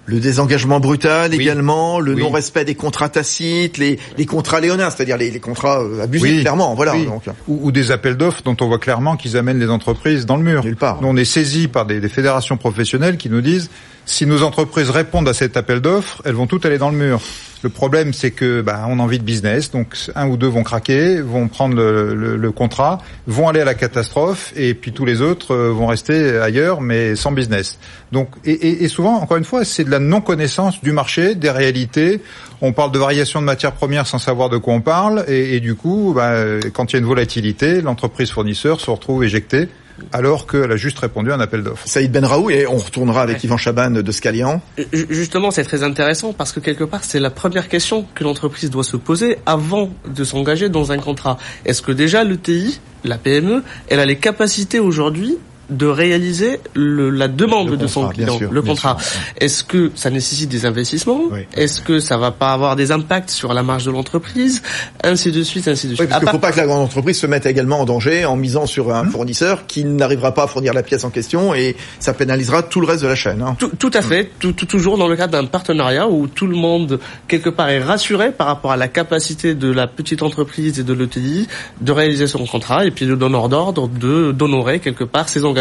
Le 0.09 0.19
désengagement 0.21 0.79
brutal 0.79 1.31
Oui. 1.31 1.41
également, 1.41 1.99
le 1.99 2.13
Oui. 2.13 2.21
non-respect 2.21 2.63
des 2.63 2.75
contrats 2.75 3.09
tacites, 3.09 3.77
les, 3.77 3.99
les 4.17 4.25
contrats 4.25 4.61
léonins, 4.61 4.89
c'est-à-dire 4.89 5.17
les, 5.17 5.29
les 5.29 5.39
contrats 5.41 5.81
euh, 5.81 6.01
abusifs, 6.01 6.41
clairement. 6.41 6.73
Voilà. 6.75 6.95
oui. 6.95 7.05
Donc, 7.05 7.23
ou, 7.49 7.59
ou 7.61 7.71
des 7.73 7.91
appels 7.91 8.15
d'offres 8.15 8.41
dont 8.43 8.55
on 8.61 8.67
voit 8.67 8.79
clairement 8.79 9.17
qu'ils 9.17 9.35
amènent 9.35 9.59
les 9.59 9.69
entreprises 9.69 10.25
dans 10.25 10.37
le 10.37 10.43
mur. 10.43 10.63
Nulle 10.63 10.77
part. 10.77 11.01
Nous, 11.01 11.07
on 11.09 11.17
est 11.17 11.25
saisi 11.25 11.67
par 11.67 11.85
des, 11.85 11.99
des 11.99 12.07
fédérations 12.09 12.55
professionnelles 12.55 13.17
qui 13.17 13.29
nous 13.29 13.41
disent 13.41 13.69
si 14.07 14.25
nos 14.25 14.41
entreprises 14.41 14.89
répondent 14.89 15.27
à 15.27 15.33
cet 15.33 15.57
appel 15.57 15.81
d'offres, 15.81 16.21
elles 16.25 16.33
vont 16.33 16.47
toutes 16.47 16.65
aller 16.65 16.77
dans 16.77 16.89
le 16.89 16.97
mur. 16.97 17.21
Le 17.61 17.69
problème, 17.69 18.13
c'est 18.13 18.31
que 18.31 18.61
bah, 18.61 18.85
on 18.87 18.99
a 18.99 19.03
envie 19.03 19.19
de 19.19 19.23
business, 19.23 19.69
donc 19.71 19.95
un 20.15 20.27
ou 20.29 20.37
deux 20.37 20.47
vont 20.47 20.63
craquer, 20.63 21.19
vont 21.21 21.47
prendre 21.47 21.75
le, 21.75 22.37
le- 22.37 22.51
contrat, 22.51 22.99
vont 23.25 23.49
aller 23.49 23.59
à 23.59 23.65
la 23.65 23.73
catastrophe, 23.73 24.53
et 24.55 24.73
puis 24.75 24.93
tous 24.93 25.05
les 25.05 25.21
autres 25.21 25.53
euh, 25.53 25.69
vont 25.71 25.87
rester 25.87 26.37
ailleurs, 26.37 26.79
mais 26.81 27.15
sans 27.15 27.31
business. 27.31 27.79
Donc, 28.11 28.29
et, 28.45 28.87
souvent, 28.87 29.15
encore 29.15 29.37
une 29.37 29.43
fois, 29.43 29.65
c'est 29.65 29.83
de 29.83 29.91
la 29.91 29.99
non-connaissance 29.99 30.81
du 30.81 30.91
marché, 30.93 31.35
des 31.35 31.49
réalités. 31.49 32.21
On 32.61 32.71
parle 32.73 32.91
de 32.91 32.99
variation 32.99 33.41
de 33.41 33.45
matières 33.45 33.73
premières 33.73 34.07
sans 34.07 34.19
savoir 34.19 34.49
de 34.49 34.57
quoi 34.57 34.73
on 34.73 34.81
parle, 34.81 35.25
et, 35.27 35.55
et 35.55 35.59
du 35.59 35.75
coup, 35.75 36.13
bah, 36.15 36.33
quand 36.73 36.93
il 36.93 36.95
y 36.95 36.97
a 36.97 36.99
une 36.99 37.05
volatilité, 37.05 37.81
l'entreprise 37.81 38.29
fournisseur 38.31 38.79
se 38.79 38.89
retrouve 38.89 39.23
éjectée, 39.23 39.67
alors 40.11 40.47
qu'elle 40.47 40.71
a 40.71 40.77
juste 40.77 40.99
répondu 40.99 41.31
à 41.31 41.35
un 41.35 41.39
appel 41.39 41.63
d'offres. 41.63 41.87
Saïd 41.87 42.11
Benraoui, 42.11 42.53
et 42.53 42.67
on 42.67 42.77
retournera 42.77 43.21
avec 43.21 43.43
Yvan 43.43 43.57
Chaban 43.57 43.89
de 43.91 44.11
Scalian. 44.11 44.61
Ju- 44.93 45.07
Justement, 45.09 45.51
c'est 45.51 45.63
très 45.63 45.83
intéressant 45.83 46.33
parce 46.33 46.51
que 46.51 46.59
quelque 46.59 46.83
part, 46.83 47.03
c'est 47.03 47.19
la 47.19 47.29
première 47.29 47.67
question 47.69 48.05
que 48.15 48.23
l'entreprise 48.23 48.69
doit 48.69 48.83
se 48.83 48.97
poser 48.97 49.37
avant 49.45 49.89
de 50.07 50.23
s'engager 50.23 50.69
dans 50.69 50.91
un 50.91 50.97
contrat. 50.99 51.37
Est-ce 51.65 51.81
que 51.81 51.91
déjà 51.91 52.23
l'ETI, 52.23 52.79
la 53.03 53.17
PME, 53.17 53.63
elle 53.89 53.99
a 53.99 54.05
les 54.05 54.17
capacités 54.17 54.79
aujourd'hui 54.79 55.37
de 55.69 55.85
réaliser 55.85 56.59
le, 56.73 57.09
la 57.09 57.27
demande 57.27 57.69
Le 57.71 57.77
de 57.77 57.87
son 57.87 58.01
contrat, 58.01 58.13
client, 58.13 58.37
sûr, 58.37 58.51
le 58.51 58.61
contrat. 58.61 58.97
Est-ce 59.39 59.63
que 59.63 59.91
ça 59.95 60.09
nécessite 60.09 60.49
des 60.49 60.65
investissements 60.65 61.23
Oui. 61.29 61.41
Est-ce 61.53 61.81
que 61.81 61.99
ça 61.99 62.17
va 62.17 62.31
pas 62.31 62.53
avoir 62.53 62.75
des 62.77 62.91
impacts 62.91 63.29
sur 63.29 63.53
la 63.53 63.63
marge 63.63 63.83
de 63.85 63.91
l'entreprise 63.91 64.61
Ainsi 65.03 65.31
de 65.31 65.43
suite, 65.43 65.67
ainsi 65.67 65.87
de 65.87 65.95
suite. 65.95 66.01
Oui, 66.01 66.07
parce 66.07 66.19
qu'il 66.21 66.27
ne 66.27 66.31
faut 66.31 66.39
pas 66.39 66.51
que 66.53 66.57
la 66.57 66.65
grande 66.67 66.81
entreprise 66.83 67.19
se 67.19 67.27
mette 67.27 67.45
également 67.45 67.81
en 67.81 67.85
danger 67.85 68.23
en 68.23 68.37
misant 68.37 68.65
sur 68.65 68.93
un 68.95 69.03
fournisseur 69.09 69.67
qui 69.67 69.83
n'arrivera 69.83 70.33
pas 70.33 70.43
à 70.43 70.47
fournir 70.47 70.73
la 70.73 70.83
pièce 70.83 71.03
en 71.03 71.09
question 71.09 71.53
et 71.53 71.75
ça 71.99 72.13
pénalisera 72.13 72.63
tout 72.63 72.79
le 72.79 72.87
reste 72.87 73.03
de 73.03 73.07
la 73.07 73.15
chaîne. 73.15 73.41
hein. 73.41 73.57
Tout, 73.59 73.71
tout 73.77 73.91
à 73.93 74.01
fait, 74.01 74.31
tout, 74.39 74.53
tout- 74.53 74.65
toujours 74.65 74.97
dans 74.97 75.07
le 75.09 75.17
cadre 75.17 75.33
d'un 75.33 75.45
partenariat 75.45 76.07
où 76.07 76.27
tout 76.27 76.47
le 76.47 76.55
monde, 76.55 76.99
quelque 77.27 77.49
part, 77.49 77.69
est 77.69 77.83
rassuré 77.83 78.31
par 78.31 78.47
rapport 78.47 78.71
à 78.71 78.77
la 78.77 78.87
capacité 78.87 79.53
de 79.53 79.69
la 79.69 79.87
petite 79.87 80.21
entreprise 80.23 80.79
et 80.79 80.83
de 80.83 80.93
l'ETI 80.93 81.47
de 81.81 81.91
réaliser 81.91 82.27
son 82.27 82.45
contrat 82.45 82.85
et 82.85 82.91
puis 82.91 83.05
de 83.05 83.15
donneur 83.15 83.49
d'ordre 83.49 83.89
de 83.89 84.31
d'honorer 84.31 84.79
quelque 84.79 85.03
part 85.03 85.27
ses 85.27 85.43
engagements 85.43 85.56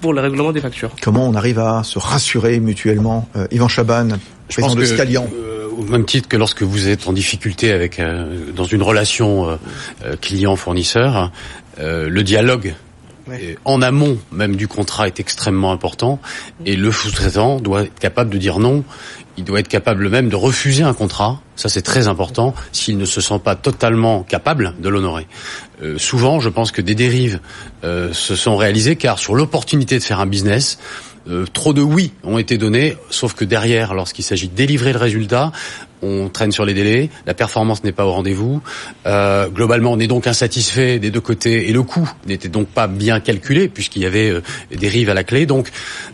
pour 0.00 0.12
le 0.12 0.20
règlement 0.20 0.52
des 0.52 0.60
factures. 0.60 0.90
Comment 1.02 1.26
on 1.28 1.34
arrive 1.34 1.58
à 1.58 1.82
se 1.82 1.98
rassurer 1.98 2.60
mutuellement 2.60 3.28
euh, 3.36 3.46
Yvan 3.50 3.68
Chaban, 3.68 4.08
Je 4.48 4.54
président 4.54 4.66
pense 4.66 4.76
de 4.76 4.80
que, 4.80 4.86
Scalian. 4.86 5.26
euh, 5.34 5.68
au 5.76 5.82
même 5.82 6.04
titre 6.04 6.28
que 6.28 6.36
lorsque 6.36 6.62
vous 6.62 6.88
êtes 6.88 7.08
en 7.08 7.12
difficulté 7.12 7.72
avec 7.72 7.98
euh, 7.98 8.50
dans 8.54 8.64
une 8.64 8.82
relation 8.82 9.48
euh, 9.48 9.56
euh, 10.04 10.16
client-fournisseur, 10.20 11.30
euh, 11.80 12.08
le 12.08 12.22
dialogue 12.22 12.74
En 13.64 13.82
amont 13.82 14.18
même 14.32 14.56
du 14.56 14.68
contrat 14.68 15.06
est 15.06 15.20
extrêmement 15.20 15.72
important 15.72 16.20
et 16.66 16.76
le 16.76 16.92
sous-traitant 16.92 17.58
doit 17.58 17.82
être 17.84 17.98
capable 17.98 18.30
de 18.30 18.38
dire 18.38 18.58
non. 18.58 18.84
Il 19.36 19.44
doit 19.44 19.60
être 19.60 19.68
capable 19.68 20.08
même 20.08 20.28
de 20.28 20.36
refuser 20.36 20.84
un 20.84 20.94
contrat. 20.94 21.40
Ça, 21.56 21.68
c'est 21.68 21.82
très 21.82 22.06
important 22.06 22.54
s'il 22.70 22.98
ne 22.98 23.04
se 23.04 23.20
sent 23.20 23.40
pas 23.42 23.56
totalement 23.56 24.22
capable 24.22 24.74
de 24.78 24.88
l'honorer. 24.88 25.26
Euh, 25.82 25.98
souvent, 25.98 26.38
je 26.38 26.48
pense 26.48 26.70
que 26.70 26.80
des 26.82 26.94
dérives 26.94 27.40
euh, 27.82 28.12
se 28.12 28.36
sont 28.36 28.56
réalisées 28.56 28.96
car 28.96 29.18
sur 29.18 29.34
l'opportunité 29.34 29.98
de 29.98 30.04
faire 30.04 30.20
un 30.20 30.26
business, 30.26 30.78
euh, 31.28 31.46
trop 31.52 31.72
de 31.72 31.80
oui 31.80 32.12
ont 32.22 32.38
été 32.38 32.58
donnés, 32.58 32.96
sauf 33.08 33.34
que 33.34 33.44
derrière, 33.44 33.94
lorsqu'il 33.94 34.24
s'agit 34.24 34.48
de 34.48 34.54
délivrer 34.54 34.92
le 34.92 34.98
résultat, 34.98 35.52
on 36.04 36.28
traîne 36.28 36.52
sur 36.52 36.64
les 36.64 36.74
délais, 36.74 37.10
la 37.26 37.34
performance 37.34 37.82
n'est 37.82 37.92
pas 37.92 38.04
au 38.04 38.12
rendez-vous. 38.12 38.60
Euh, 39.06 39.48
globalement, 39.48 39.92
on 39.92 39.98
est 39.98 40.06
donc 40.06 40.26
insatisfait 40.26 40.98
des 40.98 41.10
deux 41.10 41.20
côtés 41.20 41.68
et 41.68 41.72
le 41.72 41.82
coût 41.82 42.08
n'était 42.26 42.48
donc 42.48 42.68
pas 42.68 42.86
bien 42.86 43.20
calculé 43.20 43.68
puisqu'il 43.68 44.02
y 44.02 44.06
avait 44.06 44.30
euh, 44.30 44.42
des 44.70 44.76
dérives 44.76 45.10
à 45.10 45.14
la 45.14 45.24
clé. 45.24 45.46
Donc 45.46 45.70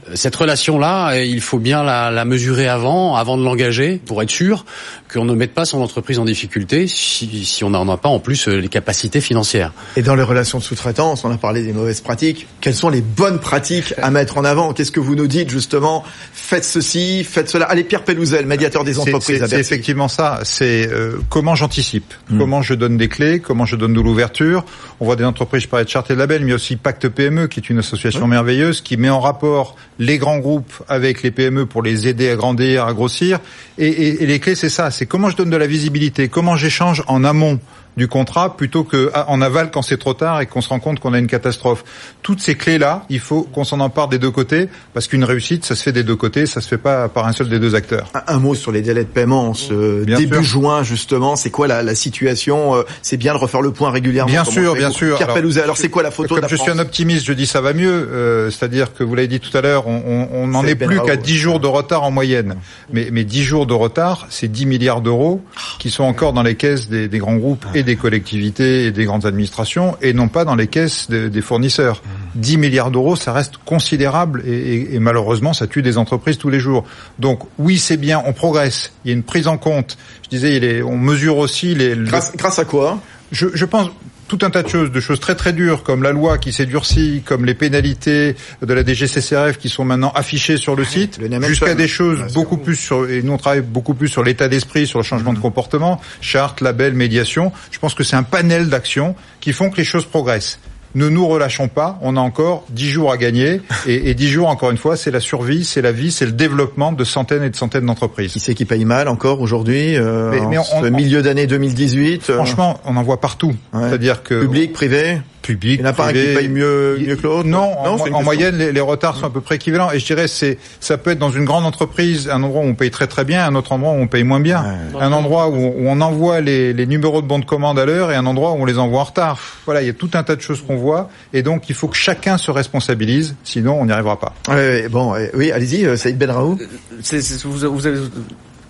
euh, 0.09 0.13
cette 0.15 0.37
relation-là, 0.37 1.13
euh, 1.13 1.25
il 1.25 1.41
faut 1.41 1.59
bien 1.59 1.83
la, 1.83 2.11
la 2.11 2.25
mesurer 2.25 2.69
avant, 2.69 3.17
avant 3.17 3.37
de 3.37 3.43
l'engager, 3.43 4.01
pour 4.05 4.23
être 4.23 4.31
sûr 4.31 4.65
qu'on 5.13 5.25
ne 5.25 5.35
mette 5.35 5.55
pas 5.55 5.65
son 5.65 5.81
entreprise 5.81 6.19
en 6.19 6.25
difficulté 6.25 6.87
si, 6.87 7.45
si 7.45 7.65
on 7.65 7.71
n'en 7.71 7.89
a 7.89 7.97
pas 7.97 8.09
en 8.09 8.21
plus 8.21 8.47
les 8.47 8.69
capacités 8.69 9.21
financières. 9.21 9.73
Et 9.97 10.03
dans 10.03 10.15
les 10.15 10.23
relations 10.23 10.59
de 10.59 10.63
sous-traitance, 10.63 11.25
on 11.25 11.33
a 11.33 11.37
parlé 11.37 11.63
des 11.63 11.73
mauvaises 11.73 12.01
pratiques. 12.01 12.47
Quelles 12.61 12.75
sont 12.75 12.91
les 12.91 13.01
bonnes 13.01 13.41
pratiques 13.41 13.93
à 14.01 14.11
mettre 14.11 14.39
en 14.39 14.45
avant? 14.45 14.73
Qu'est-ce 14.73 14.93
que 14.93 15.01
vous 15.01 15.17
nous 15.17 15.27
dites 15.27 15.51
justement? 15.51 16.05
Faites 16.33 16.65
ceci, 16.65 17.25
faites 17.25 17.49
cela. 17.49 17.65
Allez, 17.65 17.83
Pierre 17.83 18.05
Pellouzel, 18.05 18.47
médiateur 18.47 18.85
des 18.85 18.99
entreprises. 18.99 19.43
Effectivement 19.81 20.09
ça. 20.09 20.41
C'est 20.45 20.87
euh, 20.93 21.19
comment 21.31 21.55
j'anticipe, 21.55 22.13
Hmm. 22.29 22.39
comment 22.39 22.61
je 22.63 22.75
donne 22.75 22.99
des 22.99 23.09
clés, 23.09 23.41
comment 23.41 23.65
je 23.65 23.77
donne 23.77 23.95
de 23.95 24.01
l'ouverture. 24.01 24.65
On 25.01 25.07
voit 25.07 25.17
des 25.17 25.25
entreprises, 25.25 25.63
je 25.63 25.69
parlais 25.69 25.87
de 25.87 25.91
Charte 25.91 26.11
et 26.11 26.15
Label, 26.15 26.41
mais 26.43 26.49
il 26.49 26.51
y 26.51 26.53
a 26.53 26.57
aussi 26.57 26.77
Pacte 26.77 27.09
PME, 27.09 27.47
qui 27.49 27.61
est 27.61 27.71
une 27.71 27.79
association 27.79 28.27
merveilleuse, 28.27 28.83
qui 28.83 28.99
met 28.99 29.09
en 29.09 29.21
rapport 29.21 29.77
les 29.99 30.19
grands 30.19 30.37
groupes 30.39 30.73
avec 30.87 31.23
les 31.23 31.31
PME 31.31 31.65
pour 31.65 31.83
les 31.83 32.07
aider 32.09 32.29
à 32.31 32.37
grandir, 32.37 32.85
à 32.85 32.93
grossir. 32.93 33.39
Et, 33.79 33.87
et- 33.89 34.23
et 34.23 34.27
les 34.27 34.39
clés, 34.39 34.55
c'est 34.55 34.69
ça. 34.69 34.91
C'est 34.91 35.07
comment 35.07 35.31
je 35.31 35.37
donne 35.37 35.51
de 35.51 35.57
la 35.57 35.67
visibilité, 35.67 36.29
comment 36.29 36.57
j'échange 36.57 37.03
en 37.07 37.25
amont 37.25 37.59
du 37.97 38.09
contrat 38.09 38.57
plutôt 38.57 38.85
que 38.85 39.11
en 39.27 39.41
aval 39.43 39.71
quand 39.71 39.83
c'est 39.83 39.99
trop 39.99 40.15
tard 40.15 40.41
et 40.41 40.47
qu'on 40.47 40.61
se 40.61 40.69
rend 40.69 40.79
compte 40.81 41.01
qu'on 41.01 41.13
a 41.15 41.19
une 41.19 41.27
catastrophe. 41.27 41.85
Toutes 42.23 42.41
ces 42.41 42.55
clés-là, 42.55 43.05
il 43.11 43.19
faut 43.21 43.43
qu'on 43.43 43.65
s'en 43.65 43.81
empare 43.81 44.09
des 44.09 44.19
deux 44.19 44.31
côtés 44.31 44.69
parce 44.95 45.09
qu'une 45.09 45.25
réussite, 45.25 45.65
ça 45.65 45.75
se 45.77 45.83
fait 45.83 45.93
des 45.93 46.05
deux 46.05 46.17
côtés, 46.17 46.47
ça 46.47 46.61
se 46.61 46.69
fait 46.69 46.79
pas 46.79 47.09
par 47.09 47.27
un 47.27 47.33
seul 47.33 47.49
des 47.49 47.59
deux 47.59 47.75
acteurs. 47.75 48.09
Un, 48.15 48.35
un 48.37 48.39
mot 48.39 48.55
sur 48.55 48.73
les 48.73 48.83
délais 48.83 49.05
de 49.05 49.09
paiement. 49.09 49.49
en 49.51 49.55
Ce 49.55 50.05
Bien 50.05 50.19
début 50.19 50.37
sûr. 50.37 50.61
juin, 50.61 50.83
justement, 50.83 51.37
c'est 51.37 51.51
quoi 51.51 51.67
la, 51.67 51.83
la 51.83 51.95
situation 51.95 52.77
Euh, 52.77 52.83
C'est 53.03 53.17
bien 53.17 53.33
de 53.35 53.39
refaire 53.39 53.63
le 53.63 53.73
point 53.73 53.91
régulièrement. 53.91 54.31
Bien 54.31 54.45
sûr, 54.45 54.75
bien 54.75 54.91
sûr. 54.91 55.17
Pierre 55.17 55.31
Alors, 55.31 55.53
alors 55.65 55.77
c'est 55.77 55.89
quoi 55.89 56.03
la 56.03 56.11
photo 56.11 56.29
Comme 56.35 56.39
de 56.39 56.43
la 56.43 56.49
je 56.49 56.57
suis 56.57 56.71
un 56.71 56.79
optimiste, 56.79 57.27
je 57.27 57.33
dis 57.33 57.47
ça 57.47 57.61
va 57.61 57.73
mieux. 57.73 58.09
euh, 58.11 58.51
C'est-à-dire 58.51 58.95
que 58.95 59.03
vous 59.05 59.15
l'avez 59.15 59.29
dit 59.29 59.41
tout 59.41 59.57
à 59.57 59.61
l'heure, 59.61 59.87
on, 59.87 60.03
on, 60.07 60.29
on 60.43 60.47
n'en 60.47 60.65
est 60.65 60.75
plus 60.75 60.97
qu'à 61.01 61.13
Raoult. 61.13 61.17
10 61.23 61.37
jours 61.39 61.61
de 61.61 61.67
retard 61.67 62.03
en 62.05 62.11
moyenne. 62.11 62.57
Mais, 62.93 63.09
mais 63.13 63.25
10 63.25 63.43
jours 63.43 63.67
de 63.67 63.75
retard, 63.75 64.27
c'est 64.31 64.49
10 64.49 64.67
milliards 64.67 65.01
d'euros 65.01 65.43
qui 65.79 65.91
sont 65.91 66.05
encore 66.05 66.33
dans 66.33 66.43
les 66.43 66.55
caisses 66.55 66.89
des, 66.89 67.09
des 67.09 67.19
grands 67.19 67.37
groupes 67.37 67.65
et 67.75 67.80
des 67.83 67.97
collectivités 67.97 68.87
et 68.87 68.91
des 68.93 69.05
grandes 69.05 69.27
administrations 69.27 69.97
et 70.03 70.13
non 70.13 70.29
pas 70.29 70.45
dans 70.45 70.55
les 70.55 70.67
caisses 70.67 71.09
de- 71.11 71.29
des 71.29 71.41
fournisseurs. 71.41 72.03
10 72.35 72.57
milliards 72.59 72.91
d'euros, 72.91 73.17
ça 73.17 73.33
reste 73.33 73.55
considérable 73.65 74.43
et, 74.47 74.51
et- 74.53 74.95
et 74.95 74.99
malheureusement, 74.99 75.53
ça 75.53 75.67
tue 75.67 75.83
des 75.83 75.99
entreprises 75.99 76.39
tous 76.39 76.51
les 76.51 76.61
jours. 76.61 76.85
Donc 77.19 77.41
oui, 77.59 77.79
c'est 77.79 77.97
bien, 77.97 78.23
on 78.27 78.33
progresse. 78.33 78.93
Il 79.05 79.09
y 79.09 79.15
a 79.15 79.17
une 79.17 79.23
prise 79.23 79.47
en 79.49 79.59
compte. 79.59 79.97
Je 80.25 80.29
disais, 80.31 80.57
il 80.57 80.65
est, 80.65 80.83
on 80.83 80.97
mesure 80.99 81.39
aussi 81.39 81.75
les, 81.75 81.95
le- 81.95 82.05
grâce, 82.07 82.37
grâce 82.37 82.59
à 82.59 82.65
quoi? 82.65 82.99
Je, 83.33 83.47
je 83.55 83.65
pense 83.65 83.89
tout 84.31 84.47
un 84.47 84.51
tas 84.51 84.63
de 84.63 84.69
choses, 84.69 84.93
de 84.93 85.01
choses 85.01 85.19
très 85.19 85.35
très 85.35 85.53
dures, 85.53 85.83
comme 85.83 86.05
la 86.05 86.13
loi 86.13 86.39
qui 86.39 86.53
s'est 86.53 86.65
durcie, 86.65 87.23
comme 87.25 87.45
les 87.45 87.55
pénalités 87.55 88.37
de 88.63 88.73
la 88.73 88.85
DGCCRF 88.85 89.59
qui 89.59 89.69
sont 89.69 89.85
maintenant 89.85 90.13
affichées 90.15 90.57
sur 90.57 90.77
le 90.77 90.85
site, 90.85 91.19
jusqu'à 91.49 91.75
des 91.75 91.89
choses 91.89 92.33
beaucoup 92.33 92.57
plus 92.57 92.77
sur, 92.77 93.11
et 93.11 93.23
nous 93.23 93.33
on 93.33 93.39
travaille 93.39 93.61
beaucoup 93.61 93.95
plus 93.95 94.07
sur 94.07 94.23
l'état 94.23 94.47
d'esprit, 94.47 94.87
sur 94.87 95.01
le 95.01 95.05
changement 95.05 95.33
de 95.33 95.39
mmh. 95.39 95.43
comportement, 95.43 96.01
charte, 96.21 96.61
label, 96.61 96.95
médiation. 96.95 97.51
Je 97.73 97.81
pense 97.81 97.95
que 97.95 98.05
c'est 98.05 98.15
un 98.15 98.23
panel 98.23 98.69
d'actions 98.69 99.17
qui 99.41 99.53
font 99.53 99.69
que 99.69 99.79
les 99.79 99.85
choses 99.85 100.05
progressent 100.05 100.61
ne 100.95 101.09
nous 101.09 101.27
relâchons 101.27 101.69
pas. 101.69 101.99
On 102.03 102.17
a 102.17 102.21
encore 102.21 102.65
dix 102.71 102.89
jours 102.89 103.13
à 103.13 103.17
gagner. 103.17 103.61
Et, 103.87 104.15
dix 104.15 104.29
jours, 104.29 104.49
encore 104.49 104.71
une 104.71 104.77
fois, 104.77 104.97
c'est 104.97 105.11
la 105.11 105.21
survie, 105.21 105.65
c'est 105.65 105.83
la 105.83 105.93
vie, 105.93 106.11
c'est 106.11 106.27
le 106.27 106.33
développement 106.33 106.93
de 106.93 107.05
centaines 107.05 107.43
et 107.43 107.51
de 107.51 107.57
centaines 107.57 107.87
d'entreprises. 107.87 108.33
Qui 108.33 108.41
c'est 108.41 108.55
qui 108.55 108.65
paye 108.65 108.85
mal 108.85 109.09
encore 109.09 109.41
aujourd'hui 109.41 109.97
euh, 109.97 110.33
mais, 110.49 110.59
en 110.59 110.91
milieu 110.91 111.23
d'année 111.23 111.47
2018 111.47 112.31
euh 112.31 112.35
Franchement, 112.35 112.81
on 112.85 112.97
en 112.97 113.03
voit 113.03 113.21
partout. 113.21 113.55
C'est-à-dire 113.73 114.23
que... 114.23 114.41
Public, 114.41 114.73
privé 114.73 115.21
public. 115.41 115.81
Il 115.81 115.83
n'y 115.83 115.89
en 115.89 115.91
a 115.91 115.93
pas 115.93 116.09
un 116.09 116.13
qui 116.13 116.35
paye 116.35 116.49
mieux, 116.49 116.99
mieux 116.99 117.17
que 117.17 117.23
l'autre? 117.23 117.49
Non, 117.49 117.77
en, 117.79 118.23
moyenne, 118.23 118.57
les, 118.57 118.81
retards 118.81 119.17
sont 119.17 119.27
à 119.27 119.31
peu 119.31 119.41
près 119.41 119.57
équivalents. 119.57 119.91
Et 119.91 119.99
je 119.99 120.07
dirais, 120.07 120.29
c'est, 120.29 120.59
ça 120.81 120.99
peut 120.99 121.11
être 121.11 121.19
dans 121.19 121.31
une 121.31 121.45
grande 121.45 121.65
entreprise, 121.65 122.29
un 122.29 122.43
endroit 122.43 122.63
où 122.63 122.67
on 122.67 122.75
paye 122.75 122.91
très 122.91 123.07
très 123.07 123.25
bien, 123.25 123.45
un 123.45 123.55
autre 123.55 123.73
endroit 123.73 123.93
où 123.93 123.97
on 123.97 124.07
paye 124.07 124.25
moins 124.25 124.41
bien. 124.41 124.65
Un 124.99 125.13
endroit 125.13 125.49
où, 125.49 125.75
on 125.79 126.01
envoie 126.01 126.41
les, 126.41 126.73
les, 126.73 126.87
numéros 126.87 127.23
de 127.23 127.27
bons 127.27 127.39
de 127.39 127.45
commande 127.45 127.79
à 127.79 127.85
l'heure 127.85 128.11
et 128.11 128.17
un 128.17 128.27
endroit 128.27 128.53
où 128.53 128.63
on 128.63 128.65
les 128.65 128.79
envoie 128.79 129.01
en 129.01 129.05
retard. 129.05 129.39
Voilà, 129.65 129.83
il 129.83 129.87
y 129.87 129.91
a 129.91 129.95
tout 129.95 130.11
un 130.15 130.23
tas 130.23 130.37
de 130.37 130.41
choses 130.41 130.63
qu'on 130.63 130.77
voit. 130.77 131.11
Et 131.33 131.43
donc, 131.43 131.69
il 131.69 131.75
faut 131.75 131.89
que 131.89 131.97
chacun 131.97 132.39
se 132.39 132.51
responsabilise, 132.51 133.35
sinon 133.45 133.81
on 133.81 133.87
n'y 133.87 133.93
arrivera 133.93 134.19
pas. 134.19 134.35
Oui, 134.49 134.89
bon, 134.89 135.15
oui, 135.35 135.53
allez-y, 135.53 135.85
euh, 135.87 135.97
Saïd 135.97 136.19
Benraou. 136.19 136.59
C'est, 137.03 137.21
vous, 137.45 137.71
vous 137.71 137.87
avez 137.87 137.99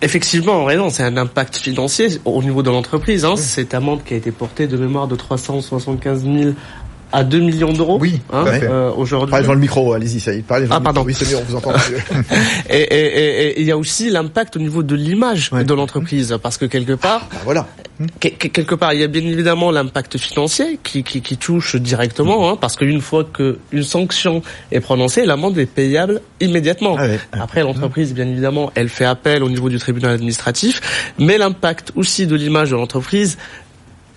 Effectivement, 0.03 0.65
raison, 0.65 0.89
c'est 0.89 1.03
un 1.03 1.19
impact 1.19 1.57
financier 1.57 2.09
au 2.25 2.43
niveau 2.43 2.63
de 2.63 2.71
l'entreprise. 2.71 3.27
Hein. 3.27 3.37
Cette 3.37 3.75
amende 3.75 4.03
qui 4.03 4.15
a 4.15 4.17
été 4.17 4.31
portée 4.31 4.67
de 4.67 4.79
mémoire 4.79 5.09
de 5.09 5.15
375 5.15 6.25
000 6.25 6.55
à 7.13 7.25
2 7.25 7.39
millions 7.41 7.73
d'euros. 7.73 7.99
Oui, 8.01 8.21
hein, 8.33 8.45
euh, 8.47 8.93
aujourd'hui. 8.93 9.31
Parlez 9.31 9.45
devant 9.45 9.55
le 9.55 9.61
micro, 9.61 9.93
allez-y, 9.93 10.21
ça 10.21 10.33
y 10.33 10.39
est. 10.39 10.43
Parlez 10.43 10.67
ah, 10.71 10.81
pardon. 10.81 11.03
Oui, 11.05 11.15
c'est 11.15 11.29
mieux, 11.29 11.37
on 11.37 11.45
vous 11.45 11.57
entend. 11.57 11.73
et, 12.71 12.77
et, 12.77 13.47
et, 13.49 13.61
il 13.61 13.67
y 13.67 13.71
a 13.71 13.77
aussi 13.77 14.11
l'impact 14.11 14.57
au 14.57 14.61
niveau 14.61 14.83
de 14.83 14.95
l'image 14.95 15.51
de 15.51 15.75
l'entreprise, 15.75 16.37
parce 16.43 16.57
que 16.57 16.67
quelque 16.67 16.93
part, 16.93 17.29
ah, 17.33 17.37
voilà. 17.45 17.67
quelque 18.19 18.75
part, 18.75 18.93
il 18.93 19.01
y 19.01 19.05
a 19.05 19.09
bien 19.09 19.23
évidemment 19.23 19.71
l'impact 19.71 20.19
financier 20.19 20.79
qui, 20.83 21.03
qui, 21.03 21.21
qui, 21.21 21.37
touche 21.37 21.77
directement, 21.77 22.51
hein, 22.51 22.57
parce 22.61 22.77
qu'une 22.77 23.01
fois 23.01 23.25
qu'une 23.25 23.83
sanction 23.83 24.43
est 24.73 24.81
prononcée, 24.81 25.25
l'amende 25.25 25.59
est 25.59 25.67
payable 25.67 26.21
immédiatement. 26.41 26.97
Ah 26.99 27.07
Après, 27.33 27.63
l'entreprise, 27.63 28.15
bien 28.15 28.27
évidemment, 28.27 28.71
elle 28.75 28.89
fait 28.89 29.05
appel 29.05 29.43
au 29.43 29.49
niveau 29.49 29.69
du 29.69 29.79
tribunal 29.79 30.13
administratif, 30.13 31.15
mais 31.19 31.39
l'impact 31.39 31.93
aussi 31.97 32.27
de 32.27 32.37
l'image 32.37 32.71
de 32.71 32.77
l'entreprise 32.77 33.39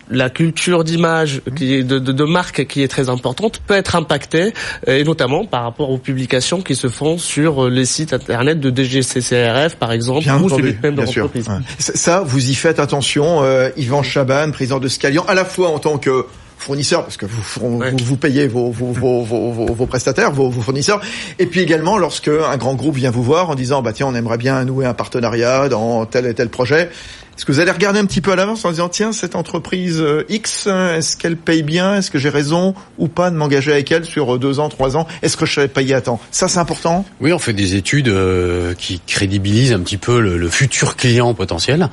la 0.10 0.30
culture 0.30 0.84
d'image, 0.84 1.42
de, 1.46 1.82
de, 1.82 2.00
de, 2.00 2.24
marque 2.24 2.66
qui 2.66 2.84
est 2.84 2.88
très 2.88 3.10
importante, 3.10 3.62
peut 3.66 3.76
être 3.76 3.96
impactée, 3.96 4.54
et 4.88 5.04
notamment 5.04 5.46
par 5.46 5.64
rapport 5.64 5.90
aux 5.90 5.98
publications 5.98 6.62
qui 6.62 6.76
se 6.76 6.88
font 6.88 7.18
sur 7.18 7.66
euh, 7.66 7.70
les 7.70 7.86
sites 7.86 8.14
internet 8.14 8.60
de 8.60 8.70
DGCCRF, 8.70 9.76
par 9.76 9.92
exemple, 9.92 10.28
ou 10.42 10.50
celui 10.50 10.76
même 10.82 10.96
d'entreprise. 10.96 11.50
Ça, 11.80 12.22
vous 12.22 12.50
y 12.50 12.56
faites 12.56 12.80
attention, 12.80 13.44
euh, 13.44 13.70
Yvan 13.78 14.04
Chaban, 14.04 14.52
président 14.52 14.80
de 14.80 14.88
Scalian, 14.88 15.24
à 15.28 15.34
la 15.34 15.46
fois 15.46 15.70
en 15.70 15.80
tant 15.80 15.98
que 15.98 16.26
fournisseur, 16.64 17.04
parce 17.04 17.18
que 17.18 17.26
vous, 17.26 17.82
vous, 18.04 18.18
payez 18.18 18.48
vos, 18.48 18.72
vos, 18.72 18.94
vos, 18.94 19.24
vos, 19.24 19.86
prestataires, 19.86 20.32
vos, 20.32 20.50
fournisseurs, 20.50 21.02
et 21.38 21.46
puis 21.46 21.60
également 21.60 21.98
lorsque 21.98 22.30
un 22.30 22.56
grand 22.58 22.76
groupe 22.76 22.96
vient 22.96 23.12
vous 23.12 23.24
voir 23.24 23.50
en 23.50 23.56
disant 23.56 23.82
bah 23.82 23.92
tiens 23.92 24.08
on 24.08 24.16
aimerait 24.16 24.38
bien 24.38 24.64
nouer 24.64 24.86
un 24.86 24.94
partenariat 24.94 25.68
dans 25.68 26.06
tel 26.06 26.26
et 26.26 26.34
tel 26.34 26.50
projet, 26.50 26.90
est-ce 27.36 27.46
que 27.46 27.52
vous 27.52 27.60
allez 27.60 27.72
regarder 27.72 28.00
un 28.00 28.06
petit 28.06 28.22
peu 28.22 28.32
à 28.32 28.36
l'avance 28.36 28.64
en 28.64 28.70
disant 28.70 28.90
tiens 28.90 29.12
cette 29.12 29.36
entreprise 29.36 30.00
euh, 30.00 30.24
X, 30.30 30.68
est-ce 30.68 31.18
qu'elle 31.18 31.36
paye 31.36 31.64
bien? 31.64 31.96
Est-ce 31.96 32.12
que 32.12 32.20
j'ai 32.20 32.30
raison 32.30 32.76
ou 33.00 33.08
pas 33.08 33.32
de 33.32 33.36
m'engager 33.36 33.72
avec 33.72 33.92
elle 33.92 34.06
sur 34.06 34.36
euh, 34.36 34.38
deux 34.38 34.60
ans, 34.60 34.70
trois 34.70 34.98
ans? 34.98 35.08
Est-ce 35.24 35.36
que 35.36 35.48
je 35.48 35.54
serai 35.54 35.68
payé 35.68 35.96
à 35.96 36.02
temps? 36.02 36.22
Ça 36.30 36.48
c'est 36.48 36.60
important. 36.60 37.06
Oui, 37.22 37.34
on 37.34 37.40
fait 37.40 37.54
des 37.54 37.74
études 37.74 38.10
euh, 38.10 38.76
qui 38.76 39.00
crédibilisent 39.00 39.74
un 39.74 39.80
petit 39.80 39.98
peu 39.98 40.20
le, 40.20 40.48
futur 40.48 40.96
client 40.96 41.34
potentiel, 41.34 41.90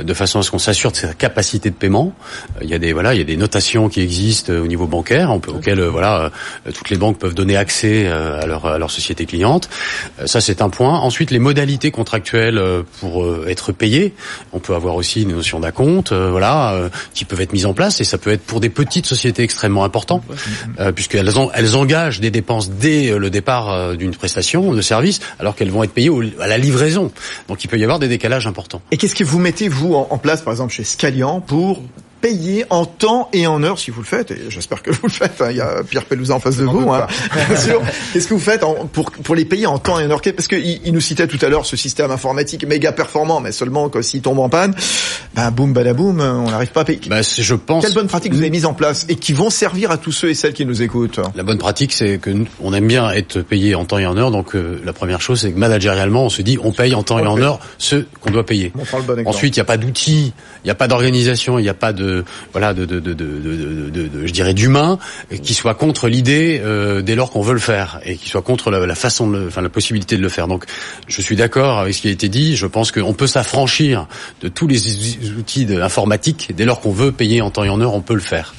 de 0.00 0.14
façon 0.14 0.38
à 0.38 0.42
ce 0.42 0.50
qu'on 0.50 0.58
s'assure 0.58 0.90
de 0.92 0.96
sa 0.96 1.12
capacité 1.12 1.68
de 1.68 1.74
paiement. 1.74 2.14
Il 2.62 2.70
y 2.70 2.74
a 2.74 2.78
des 2.78 2.94
voilà, 2.94 3.12
il 3.12 3.18
y 3.18 3.20
a 3.20 3.24
des 3.24 3.36
notations 3.36 3.90
qui 3.90 4.00
existent 4.00 4.54
au 4.54 4.66
niveau 4.66 4.86
bancaire, 4.86 5.30
auxquelles 5.32 5.82
voilà 5.82 6.30
toutes 6.72 6.88
les 6.88 6.96
banques 6.96 7.18
peuvent 7.18 7.34
donner 7.34 7.56
accès 7.56 8.06
à 8.06 8.46
leur, 8.46 8.64
à 8.64 8.78
leur 8.78 8.90
société 8.90 9.26
cliente. 9.26 9.68
Ça 10.24 10.40
c'est 10.40 10.62
un 10.62 10.70
point. 10.70 10.98
Ensuite 10.98 11.30
les 11.30 11.38
modalités 11.38 11.90
contractuelles 11.90 12.62
pour 13.00 13.26
être 13.46 13.72
payé, 13.72 14.14
on 14.52 14.60
peut 14.60 14.74
avoir 14.78 14.94
aussi 14.94 15.24
des 15.24 15.32
notions 15.32 15.60
d'acompte, 15.60 16.12
euh, 16.12 16.30
voilà, 16.30 16.72
euh, 16.72 16.88
qui 17.12 17.24
peuvent 17.24 17.40
être 17.40 17.52
mises 17.52 17.66
en 17.66 17.74
place 17.74 18.00
et 18.00 18.04
ça 18.04 18.18
peut 18.18 18.30
être 18.30 18.42
pour 18.42 18.60
des 18.60 18.70
petites 18.70 19.06
sociétés 19.06 19.42
extrêmement 19.42 19.84
importantes, 19.84 20.22
euh, 20.80 20.92
puisqu'elles 20.92 21.30
elles 21.54 21.76
engagent 21.76 22.20
des 22.20 22.30
dépenses 22.30 22.70
dès 22.70 23.18
le 23.18 23.30
départ 23.30 23.96
d'une 23.96 24.14
prestation 24.14 24.72
de 24.72 24.80
service, 24.80 25.20
alors 25.38 25.54
qu'elles 25.54 25.70
vont 25.70 25.82
être 25.82 25.92
payées 25.92 26.10
à 26.40 26.46
la 26.46 26.58
livraison. 26.58 27.12
Donc 27.48 27.64
il 27.64 27.68
peut 27.68 27.78
y 27.78 27.84
avoir 27.84 27.98
des 27.98 28.08
décalages 28.08 28.46
importants. 28.46 28.80
Et 28.90 28.96
qu'est-ce 28.96 29.14
que 29.14 29.24
vous 29.24 29.38
mettez 29.38 29.68
vous 29.68 29.94
en, 29.94 30.18
place, 30.18 30.42
par 30.42 30.52
exemple 30.52 30.72
chez 30.72 30.84
Scalian, 30.84 31.40
pour 31.40 31.82
payer 32.20 32.64
en 32.70 32.84
temps 32.84 33.28
et 33.32 33.46
en 33.46 33.62
heure 33.62 33.78
si 33.78 33.90
vous 33.90 34.00
le 34.00 34.06
faites, 34.06 34.30
et 34.30 34.50
j'espère 34.50 34.82
que 34.82 34.90
vous 34.90 35.06
le 35.06 35.12
faites, 35.12 35.40
hein, 35.40 35.48
il 35.50 35.56
y 35.56 35.60
a 35.60 35.82
Pierre 35.88 36.04
Pelouza 36.04 36.34
en 36.34 36.40
face 36.40 36.56
de 36.56 36.64
vous, 36.64 36.90
hein, 36.90 37.06
bien 37.48 37.56
sûr. 37.56 37.80
Qu'est-ce 38.12 38.28
que 38.28 38.34
vous 38.34 38.40
faites 38.40 38.62
pour, 38.92 39.10
pour 39.10 39.34
les 39.34 39.44
payer 39.44 39.66
en 39.66 39.78
temps 39.78 39.98
et 39.98 40.04
en 40.04 40.10
heure? 40.10 40.20
Parce 40.20 40.48
qu'il 40.48 40.80
il 40.84 40.92
nous 40.92 41.00
citait 41.00 41.26
tout 41.26 41.38
à 41.44 41.48
l'heure 41.48 41.66
ce 41.66 41.76
système 41.76 42.10
informatique 42.10 42.66
méga 42.66 42.92
performant, 42.92 43.40
mais 43.40 43.52
seulement 43.52 43.88
que 43.88 44.02
s'il 44.02 44.20
tombe 44.20 44.38
en 44.38 44.48
panne, 44.48 44.74
ben 45.34 45.50
boum 45.50 45.72
badaboum, 45.72 46.20
on 46.20 46.50
n'arrive 46.50 46.72
pas 46.72 46.80
à 46.80 46.84
payer. 46.84 47.00
Bah, 47.08 47.20
je 47.22 47.54
pense... 47.54 47.84
Quelle 47.84 47.94
bonne 47.94 48.08
pratique 48.08 48.32
vous 48.32 48.40
avez 48.40 48.50
mise 48.50 48.66
en 48.66 48.74
place 48.74 49.06
et 49.08 49.16
qui 49.16 49.32
vont 49.32 49.50
servir 49.50 49.90
à 49.90 49.98
tous 49.98 50.12
ceux 50.12 50.30
et 50.30 50.34
celles 50.34 50.52
qui 50.52 50.66
nous 50.66 50.82
écoutent? 50.82 51.20
La 51.34 51.42
bonne 51.42 51.58
pratique, 51.58 51.92
c'est 51.92 52.18
que 52.18 52.30
nous, 52.30 52.46
on 52.60 52.72
aime 52.74 52.86
bien 52.86 53.10
être 53.10 53.40
payé 53.40 53.74
en 53.74 53.84
temps 53.84 53.98
et 53.98 54.06
en 54.06 54.16
heure, 54.16 54.30
donc 54.30 54.54
euh, 54.54 54.80
la 54.84 54.92
première 54.92 55.20
chose, 55.20 55.40
c'est 55.40 55.52
que 55.52 55.58
managérialement, 55.58 56.24
on 56.24 56.30
se 56.30 56.42
dit 56.42 56.58
on 56.62 56.72
paye 56.72 56.94
en 56.94 57.02
temps 57.02 57.18
et 57.18 57.26
en 57.26 57.40
heure 57.40 57.60
ce 57.78 58.04
qu'on 58.20 58.30
doit 58.30 58.46
payer. 58.46 58.72
Ensuite, 59.26 59.56
il 59.56 59.58
n'y 59.58 59.62
a 59.62 59.66
pas 59.66 59.76
d'outils, 59.76 60.32
il 60.64 60.66
n'y 60.66 60.70
a 60.70 60.74
pas 60.74 60.88
d'organisation, 60.88 61.58
il 61.58 61.62
n'y 61.62 61.68
a 61.68 61.74
pas 61.74 61.92
de 61.92 62.07
voilà 62.52 62.74
de 62.74 62.84
de, 62.84 63.00
de, 63.00 63.12
de, 63.12 63.90
de, 63.90 64.26
je 64.26 64.32
dirais 64.32 64.54
d'humain 64.54 64.98
qui 65.42 65.54
soit 65.54 65.74
contre 65.74 66.08
l'idée 66.08 66.60
euh, 66.64 67.02
dès 67.02 67.14
lors 67.14 67.30
qu'on 67.30 67.42
veut 67.42 67.52
le 67.52 67.60
faire 67.60 68.00
et 68.04 68.16
qui 68.16 68.28
soit 68.28 68.42
contre 68.42 68.70
la, 68.70 68.94
façon 68.94 69.28
de 69.28 69.46
enfin 69.48 69.62
la 69.62 69.68
possibilité 69.68 70.16
de 70.16 70.22
le 70.22 70.28
faire. 70.28 70.48
Donc 70.48 70.64
je 71.06 71.20
suis 71.20 71.36
d'accord 71.36 71.78
avec 71.78 71.94
ce 71.94 72.02
qui 72.02 72.08
a 72.08 72.10
été 72.10 72.28
dit. 72.28 72.56
Je 72.56 72.66
pense 72.66 72.92
qu'on 72.92 73.14
peut 73.14 73.26
s'affranchir 73.26 74.06
de 74.40 74.48
tous 74.48 74.66
les 74.66 74.80
outils 75.38 75.66
de, 75.66 75.80
informatiques 75.80 76.50
dès 76.56 76.64
lors 76.64 76.80
qu'on 76.80 76.92
veut 76.92 77.12
payer 77.12 77.40
en 77.40 77.50
temps 77.50 77.64
et 77.64 77.68
en 77.68 77.80
heure, 77.80 77.94
on 77.94 78.00
peut 78.00 78.14
le 78.14 78.20
faire. 78.20 78.54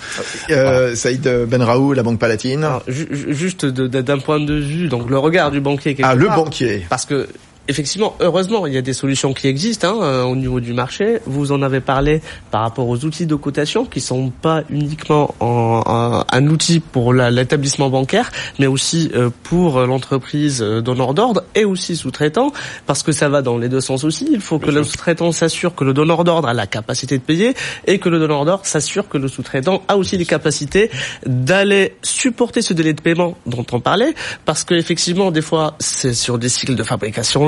Euh, 0.49 0.95
Saïd 0.95 1.27
Benraou, 1.47 1.93
la 1.93 2.03
Banque 2.03 2.19
Palatine. 2.19 2.67
juste 2.87 3.65
d'un 3.65 4.19
point 4.19 4.39
de 4.39 4.55
vue, 4.55 4.87
donc 4.87 5.09
le 5.09 5.17
regard 5.17 5.51
du 5.51 5.59
banquier. 5.59 5.95
Ah, 6.03 6.15
le 6.15 6.27
banquier. 6.27 6.85
Parce 6.89 7.05
que 7.05 7.27
effectivement, 7.69 8.15
heureusement, 8.19 8.65
il 8.65 8.73
y 8.73 8.77
a 8.77 8.81
des 8.81 8.93
solutions 8.93 9.33
qui 9.33 9.47
existent 9.47 9.87
hein, 9.87 9.99
euh, 10.01 10.23
au 10.23 10.35
niveau 10.35 10.59
du 10.59 10.73
marché. 10.73 11.19
Vous 11.25 11.51
en 11.51 11.61
avez 11.61 11.79
parlé 11.79 12.21
par 12.49 12.61
rapport 12.61 12.87
aux 12.87 13.05
outils 13.05 13.27
de 13.27 13.35
cotation 13.35 13.85
qui 13.85 14.01
sont 14.01 14.31
pas 14.31 14.63
uniquement 14.69 15.35
en, 15.39 16.25
un 16.29 16.47
outil 16.47 16.79
pour 16.79 17.13
l'établissement 17.13 17.89
bancaire, 17.89 18.31
mais 18.57 18.65
aussi 18.65 19.11
euh, 19.13 19.29
pour 19.43 19.81
l'entreprise 19.81 20.61
euh, 20.61 20.81
donneur 20.81 21.13
d'ordre 21.13 21.43
et 21.53 21.63
aussi 21.63 21.95
sous-traitant, 21.95 22.51
parce 22.87 23.03
que 23.03 23.11
ça 23.11 23.29
va 23.29 23.43
dans 23.43 23.57
les 23.57 23.69
deux 23.69 23.81
sens 23.81 24.03
aussi. 24.03 24.27
Il 24.31 24.41
faut 24.41 24.57
que 24.57 24.71
le 24.71 24.83
sous-traitant 24.83 25.31
s'assure 25.31 25.75
que 25.75 25.83
le 25.83 25.93
donneur 25.93 26.23
d'ordre 26.23 26.47
a 26.47 26.53
la 26.53 26.65
capacité 26.65 27.17
de 27.19 27.23
payer 27.23 27.53
et 27.85 27.99
que 27.99 28.09
le 28.09 28.19
donneur 28.19 28.45
d'ordre 28.45 28.65
s'assure 28.65 29.07
que 29.07 29.19
le 29.19 29.27
sous-traitant 29.27 29.83
a 29.87 29.95
aussi 29.95 30.17
les 30.17 30.25
capacités 30.25 30.89
d'aller 31.25 31.95
supporter 32.01 32.63
ce 32.63 32.73
délai 32.73 32.93
de 32.93 33.01
paiement 33.01 33.37
dont 33.45 33.65
on 33.71 33.79
parlait, 33.79 34.15
parce 34.45 34.63
que 34.63 34.73
effectivement, 34.73 35.29
des 35.29 35.43
fois, 35.43 35.75
c'est 35.79 36.15
sur 36.15 36.39
des 36.39 36.49
cycles 36.49 36.75
de 36.75 36.83
fabrication 36.83 37.47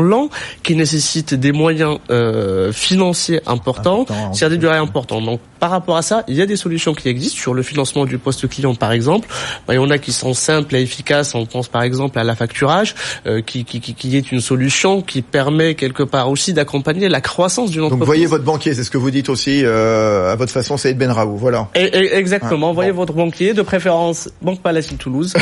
qui 0.64 0.76
nécessite 0.76 1.34
des 1.34 1.52
moyens 1.52 1.98
euh, 2.10 2.72
financiers 2.72 3.42
importants, 3.48 4.06
c'est 4.34 4.50
des 4.50 4.58
durées 4.58 4.78
importantes. 4.78 5.26
Donc 5.26 5.40
par 5.60 5.70
rapport 5.70 5.96
à 5.96 6.02
ça, 6.02 6.24
il 6.28 6.36
y 6.36 6.42
a 6.42 6.46
des 6.46 6.56
solutions 6.56 6.94
qui 6.94 7.08
existent 7.08 7.38
sur 7.38 7.54
le 7.54 7.62
financement 7.62 8.06
du 8.06 8.18
poste 8.18 8.48
client 8.50 8.74
par 8.74 8.92
exemple. 8.92 9.28
Bah, 9.68 9.74
il 9.74 9.78
y 9.78 9.80
en 9.80 9.90
a 9.92 10.00
qui 10.00 10.12
sont 10.12 10.34
simples 10.34 10.76
et 10.76 10.82
efficaces. 10.82 11.36
On 11.36 11.46
pense 11.46 11.68
par 11.68 11.84
exemple 11.84 12.18
à 12.18 12.24
la 12.24 12.36
facturage, 12.36 12.96
euh, 13.28 13.42
qui, 13.42 13.64
qui, 13.64 13.80
qui, 13.80 14.18
est 14.18 14.32
une 14.32 14.42
solution 14.42 15.02
qui 15.02 15.22
permet 15.22 15.76
quelque 15.76 16.04
part 16.04 16.30
aussi 16.30 16.54
d'accompagner 16.54 17.10
la 17.10 17.22
croissance 17.22 17.70
d'une 17.70 17.82
entreprise. 17.82 18.00
Donc 18.00 18.06
voyez 18.08 18.26
votre 18.26 18.44
banquier, 18.44 18.74
c'est 18.74 18.84
ce 18.84 18.90
que 18.90 18.98
vous 18.98 19.12
dites 19.12 19.30
aussi 19.30 19.62
euh, 19.64 20.32
à 20.32 20.36
votre 20.36 20.52
façon, 20.52 20.78
c'est 20.78 20.94
Ben 20.96 21.12
Raoult, 21.12 21.38
voilà. 21.38 21.70
Et, 21.76 22.16
exactement, 22.16 22.74
voyez 22.74 22.92
votre 22.92 23.14
banquier, 23.14 23.54
de 23.54 23.62
préférence 23.62 24.30
Banque 24.42 24.62
Palatine 24.62 24.98
Toulouse. 24.98 25.34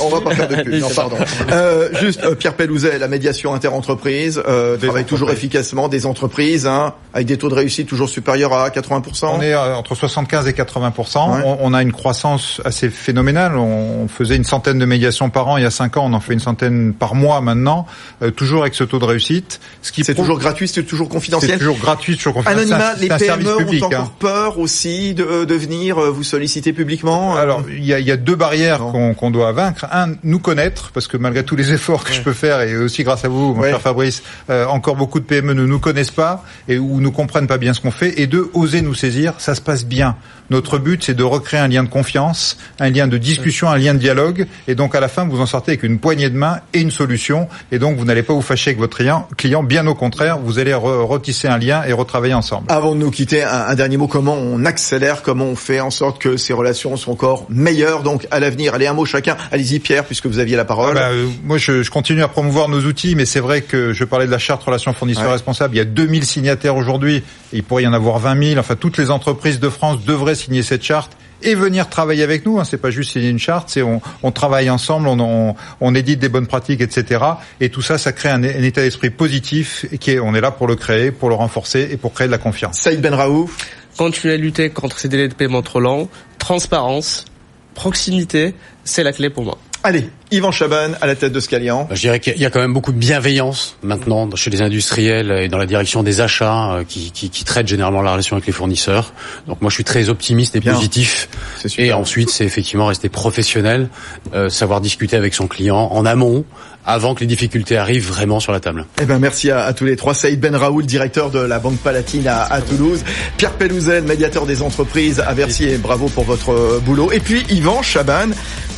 On 0.00 0.08
va 0.08 0.20
pas 0.20 0.34
faire 0.34 0.48
de 0.48 0.54
pub, 0.62 0.74
non, 0.74 0.88
pardon. 0.94 1.16
Euh, 1.52 1.88
juste 2.00 2.34
Pierre 2.36 2.54
Pelouzet, 2.54 2.98
la 2.98 3.06
médiation 3.06 3.23
communication 3.24 3.54
interentreprise 3.54 4.42
euh, 4.46 4.76
travaille 4.76 5.04
toujours 5.04 5.30
efficacement, 5.30 5.88
des 5.88 6.06
entreprises 6.06 6.66
hein, 6.66 6.94
avec 7.12 7.26
des 7.26 7.38
taux 7.38 7.48
de 7.48 7.54
réussite 7.54 7.88
toujours 7.88 8.08
supérieurs 8.08 8.52
à 8.52 8.68
80%. 8.68 9.26
On 9.32 9.40
est 9.40 9.54
euh, 9.54 9.74
entre 9.74 9.94
75 9.94 10.46
et 10.48 10.52
80%. 10.52 11.42
On, 11.60 11.74
a 11.74 11.82
une 11.82 11.92
croissance 11.92 12.60
assez 12.64 12.90
phénoménale. 12.90 13.56
On 13.56 14.08
faisait 14.08 14.36
une 14.36 14.44
centaine 14.44 14.78
de 14.78 14.84
médiations 14.84 15.30
par 15.30 15.48
an 15.48 15.56
il 15.56 15.62
y 15.62 15.66
a 15.66 15.70
cinq 15.70 15.96
ans, 15.96 16.04
on 16.06 16.12
en 16.12 16.20
fait 16.20 16.34
une 16.34 16.40
centaine 16.40 16.92
par 16.92 17.14
mois 17.14 17.40
maintenant, 17.40 17.86
euh, 18.22 18.30
toujours 18.30 18.62
avec 18.62 18.74
ce 18.74 18.84
taux 18.84 18.98
de 18.98 19.04
réussite. 19.04 19.60
Ce 19.82 19.92
qui 19.92 20.04
c'est 20.04 20.14
toujours 20.14 20.38
gratuit, 20.38 20.68
c'est 20.68 20.82
toujours 20.82 21.08
confidentiel. 21.08 21.52
C'est 21.52 21.58
toujours 21.58 21.78
gratuit, 21.78 22.16
toujours 22.16 22.34
confidentiel. 22.34 22.72
Anonymat, 22.72 22.94
les 23.00 23.08
PME 23.08 23.56
public, 23.56 23.82
ont 23.82 23.86
encore 23.86 24.00
hein. 24.00 24.12
peur 24.18 24.58
aussi 24.58 25.14
de, 25.14 25.44
de 25.44 25.54
venir 25.54 25.98
vous 26.12 26.24
solliciter 26.24 26.72
publiquement. 26.72 27.36
Alors 27.36 27.62
il 27.68 27.84
y 27.84 27.94
a, 27.94 28.00
y 28.00 28.10
a, 28.10 28.16
deux 28.16 28.36
barrières 28.36 28.80
qu'on 29.18 29.30
doit 29.30 29.52
vaincre. 29.52 29.86
Un, 29.92 30.14
nous 30.22 30.38
connaître, 30.38 30.90
parce 30.92 31.06
que 31.06 31.16
malgré 31.16 31.44
tous 31.44 31.56
les 31.56 31.72
efforts 31.72 32.04
que 32.04 32.12
je 32.12 32.20
peux 32.20 32.32
faire 32.32 32.60
et 32.60 32.76
aussi 32.76 33.04
grâce 33.04 33.13
à 33.22 33.28
vous, 33.28 33.54
mon 33.54 33.62
cher 33.62 33.80
Fabrice, 33.80 34.22
euh, 34.50 34.64
encore 34.66 34.96
beaucoup 34.96 35.20
de 35.20 35.24
PME 35.24 35.52
ne 35.52 35.66
nous 35.66 35.78
connaissent 35.78 36.10
pas 36.10 36.44
et 36.68 36.78
ou 36.78 37.00
ne 37.00 37.08
comprennent 37.08 37.46
pas 37.46 37.58
bien 37.58 37.74
ce 37.74 37.80
qu'on 37.80 37.90
fait. 37.90 38.20
Et 38.20 38.26
deux, 38.26 38.50
oser 38.54 38.82
nous 38.82 38.94
saisir, 38.94 39.34
ça 39.38 39.54
se 39.54 39.60
passe 39.60 39.84
bien. 39.84 40.16
Notre 40.50 40.78
but, 40.78 41.02
c'est 41.02 41.14
de 41.14 41.22
recréer 41.22 41.60
un 41.60 41.68
lien 41.68 41.82
de 41.82 41.88
confiance, 41.88 42.58
un 42.78 42.90
lien 42.90 43.06
de 43.06 43.16
discussion, 43.16 43.68
un 43.68 43.78
lien 43.78 43.94
de 43.94 43.98
dialogue. 43.98 44.46
Et 44.68 44.74
donc, 44.74 44.94
à 44.94 45.00
la 45.00 45.08
fin, 45.08 45.26
vous 45.26 45.40
en 45.40 45.46
sortez 45.46 45.72
avec 45.72 45.82
une 45.82 45.98
poignée 45.98 46.28
de 46.28 46.36
main 46.36 46.60
et 46.72 46.80
une 46.80 46.90
solution. 46.90 47.48
Et 47.72 47.78
donc, 47.78 47.96
vous 47.96 48.04
n'allez 48.04 48.22
pas 48.22 48.34
vous 48.34 48.42
fâcher 48.42 48.70
avec 48.70 48.78
votre 48.78 48.98
client. 49.36 49.62
Bien 49.62 49.86
au 49.86 49.94
contraire, 49.94 50.38
vous 50.38 50.58
allez 50.58 50.74
retisser 50.74 51.48
un 51.48 51.58
lien 51.58 51.82
et 51.86 51.92
retravailler 51.92 52.34
ensemble. 52.34 52.66
Avant 52.68 52.94
de 52.94 53.00
nous 53.00 53.10
quitter, 53.10 53.42
un, 53.42 53.74
dernier 53.74 53.96
mot. 53.96 54.06
Comment 54.06 54.34
on 54.34 54.64
accélère, 54.64 55.22
comment 55.22 55.46
on 55.46 55.56
fait 55.56 55.80
en 55.80 55.90
sorte 55.90 56.20
que 56.20 56.36
ces 56.36 56.52
relations 56.52 56.96
soient 56.96 57.14
encore 57.14 57.46
meilleures, 57.48 58.02
donc, 58.02 58.26
à 58.30 58.38
l'avenir? 58.38 58.74
Allez, 58.74 58.86
un 58.86 58.92
mot 58.92 59.06
chacun. 59.06 59.36
Allez-y, 59.50 59.78
Pierre, 59.78 60.04
puisque 60.04 60.26
vous 60.26 60.38
aviez 60.38 60.56
la 60.56 60.64
parole. 60.64 60.96
Ah 60.98 61.08
bah, 61.08 61.08
euh, 61.12 61.26
moi, 61.42 61.56
je, 61.56 61.82
je, 61.82 61.90
continue 61.90 62.22
à 62.22 62.28
promouvoir 62.28 62.68
nos 62.68 62.80
outils, 62.80 63.14
mais 63.14 63.24
c'est 63.24 63.40
vrai 63.40 63.62
que 63.62 63.92
je 63.92 64.04
parlais 64.04 64.26
de 64.26 64.30
la 64.30 64.38
charte 64.38 64.62
relations 64.62 64.92
fournisseurs 64.92 65.30
responsables. 65.30 65.74
Il 65.74 65.78
y 65.78 65.80
a 65.80 65.86
2000 65.86 66.24
signataires 66.24 66.76
aujourd'hui. 66.76 67.22
Il 67.52 67.62
pourrait 67.62 67.84
y 67.84 67.86
en 67.86 67.92
avoir 67.92 68.18
20 68.18 68.48
000. 68.50 68.60
Enfin, 68.60 68.76
toutes 68.76 68.98
les 68.98 69.10
entreprises 69.10 69.60
de 69.60 69.68
France 69.68 70.04
devraient 70.04 70.33
signer 70.34 70.62
cette 70.62 70.82
charte 70.82 71.16
et 71.42 71.54
venir 71.54 71.88
travailler 71.88 72.22
avec 72.22 72.46
nous. 72.46 72.58
Hein. 72.58 72.64
C'est 72.64 72.78
pas 72.78 72.90
juste 72.90 73.12
signer 73.12 73.28
une 73.28 73.38
charte, 73.38 73.68
c'est 73.70 73.82
on, 73.82 74.00
on, 74.22 74.32
travaille 74.32 74.70
ensemble, 74.70 75.08
on, 75.08 75.18
on, 75.20 75.54
on, 75.80 75.94
édite 75.94 76.18
des 76.18 76.28
bonnes 76.28 76.46
pratiques, 76.46 76.80
etc. 76.80 77.24
Et 77.60 77.68
tout 77.68 77.82
ça, 77.82 77.98
ça 77.98 78.12
crée 78.12 78.30
un, 78.30 78.42
état 78.42 78.80
d'esprit 78.80 79.10
positif 79.10 79.86
et 79.92 79.98
qui 79.98 80.12
est, 80.12 80.20
on 80.20 80.34
est 80.34 80.40
là 80.40 80.50
pour 80.50 80.66
le 80.66 80.76
créer, 80.76 81.10
pour 81.10 81.28
le 81.28 81.34
renforcer 81.34 81.88
et 81.90 81.96
pour 81.96 82.12
créer 82.12 82.26
de 82.26 82.32
la 82.32 82.38
confiance. 82.38 82.80
Saïd 82.80 83.00
Ben 83.00 83.14
Raouf. 83.14 83.56
Continuer 83.96 84.34
à 84.34 84.36
lutter 84.36 84.70
contre 84.70 84.98
ces 84.98 85.08
délais 85.08 85.28
de 85.28 85.34
paiement 85.34 85.62
trop 85.62 85.78
lents, 85.78 86.08
transparence, 86.38 87.26
proximité, 87.74 88.54
c'est 88.82 89.04
la 89.04 89.12
clé 89.12 89.30
pour 89.30 89.44
moi. 89.44 89.58
Allez, 89.86 90.08
Yvan 90.30 90.50
Chaban 90.50 90.92
à 91.02 91.06
la 91.06 91.14
tête 91.14 91.32
de 91.32 91.40
Scalian. 91.40 91.86
Je 91.90 92.00
dirais 92.00 92.18
qu'il 92.18 92.38
y 92.38 92.46
a 92.46 92.50
quand 92.50 92.58
même 92.58 92.72
beaucoup 92.72 92.90
de 92.90 92.96
bienveillance 92.96 93.76
maintenant 93.82 94.34
chez 94.34 94.48
les 94.48 94.62
industriels 94.62 95.30
et 95.30 95.48
dans 95.48 95.58
la 95.58 95.66
direction 95.66 96.02
des 96.02 96.22
achats 96.22 96.72
euh, 96.72 96.84
qui, 96.88 97.10
qui, 97.10 97.28
qui 97.28 97.44
traitent 97.44 97.68
généralement 97.68 98.00
la 98.00 98.12
relation 98.12 98.34
avec 98.34 98.46
les 98.46 98.54
fournisseurs. 98.54 99.12
Donc 99.46 99.60
moi 99.60 99.68
je 99.68 99.74
suis 99.74 99.84
très 99.84 100.08
optimiste 100.08 100.56
et 100.56 100.62
positif. 100.62 101.28
Et 101.76 101.92
ensuite 101.92 102.30
c'est 102.30 102.46
effectivement 102.46 102.86
rester 102.86 103.10
professionnel, 103.10 103.90
euh, 104.32 104.48
savoir 104.48 104.80
discuter 104.80 105.18
avec 105.18 105.34
son 105.34 105.48
client 105.48 105.90
en 105.92 106.06
amont 106.06 106.46
avant 106.86 107.14
que 107.14 107.20
les 107.20 107.26
difficultés 107.26 107.76
arrivent 107.76 108.06
vraiment 108.06 108.40
sur 108.40 108.52
la 108.52 108.60
table. 108.60 108.86
Eh 109.00 109.06
ben 109.06 109.18
merci 109.18 109.50
à, 109.50 109.72
tous 109.72 109.84
les 109.84 109.96
trois. 109.96 110.14
Saïd 110.14 110.40
Ben 110.40 110.54
Raoul, 110.54 110.84
directeur 110.84 111.30
de 111.30 111.38
la 111.38 111.58
Banque 111.58 111.78
Palatine 111.78 112.26
à, 112.26 112.42
à 112.44 112.60
Toulouse. 112.60 113.02
Pierre 113.36 113.52
Pelouzel, 113.52 114.04
médiateur 114.04 114.46
des 114.46 114.62
entreprises 114.62 115.20
à 115.20 115.34
et 115.60 115.76
bravo 115.78 116.08
pour 116.08 116.24
votre 116.24 116.52
euh, 116.52 116.80
boulot. 116.84 117.12
Et 117.12 117.20
puis 117.20 117.44
Yvan 117.50 117.82
Chaban, 117.82 118.30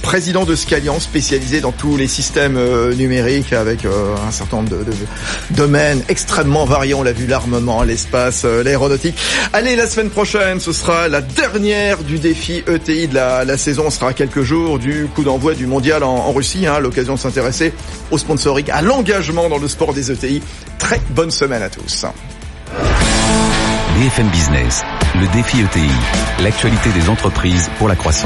président 0.07 0.45
de 0.45 0.55
Scalian, 0.55 1.01
spécialisé 1.01 1.61
dans 1.61 1.73
tous 1.73 1.97
les 1.97 2.07
systèmes 2.07 2.57
euh, 2.57 2.95
numériques 2.95 3.53
avec 3.53 3.85
euh, 3.85 4.15
un 4.25 4.31
certain 4.31 4.59
nombre 4.59 4.69
de, 4.69 4.85
domaines 5.51 6.01
extrêmement 6.09 6.65
variés. 6.65 6.95
On 6.95 7.03
l'a 7.03 7.13
vu, 7.13 7.27
l'armement, 7.27 7.83
l'espace, 7.83 8.45
l'aéronautique. 8.45 9.19
Allez, 9.53 9.75
la 9.75 9.89
semaine 9.89 10.11
prochaine, 10.11 10.61
ce 10.61 10.73
sera 10.73 11.09
la 11.09 11.23
dernière 11.23 12.05
du 12.05 12.21
défi 12.21 12.63
ETI 12.69 13.09
de 13.09 13.17
la, 13.17 13.59
saison. 13.59 13.87
On 13.89 13.91
sera 13.91 14.11
à 14.11 14.13
quelques 14.13 14.43
jours 14.43 14.79
du 14.79 15.09
coup 15.13 15.25
d'envoi 15.25 15.55
du 15.55 15.67
mondial 15.67 16.05
en, 16.05 16.15
en 16.15 16.33
Russie. 16.33 16.69
Hein, 16.69 16.79
L'occasion 16.79 17.15
de 17.15 17.19
s'intéresser 17.19 17.73
au 18.13 18.19
sponsoring, 18.19 18.71
à 18.71 18.83
l'engagement 18.83 19.49
dans 19.49 19.59
le 19.59 19.67
sport 19.67 19.93
des 19.93 20.13
ETI. 20.13 20.41
Très 20.79 21.01
bonne 21.11 21.33
semaine 21.33 21.63
à 21.63 21.69
tous. 21.69 22.07
BFM 23.99 24.29
Business, 24.29 24.85
le 25.17 25.27
défi 25.33 25.63
ETI, 25.63 26.45
l'actualité 26.45 26.91
des 26.91 27.09
entreprises 27.09 27.69
pour 27.79 27.89
la 27.89 27.97
croissance. 27.97 28.25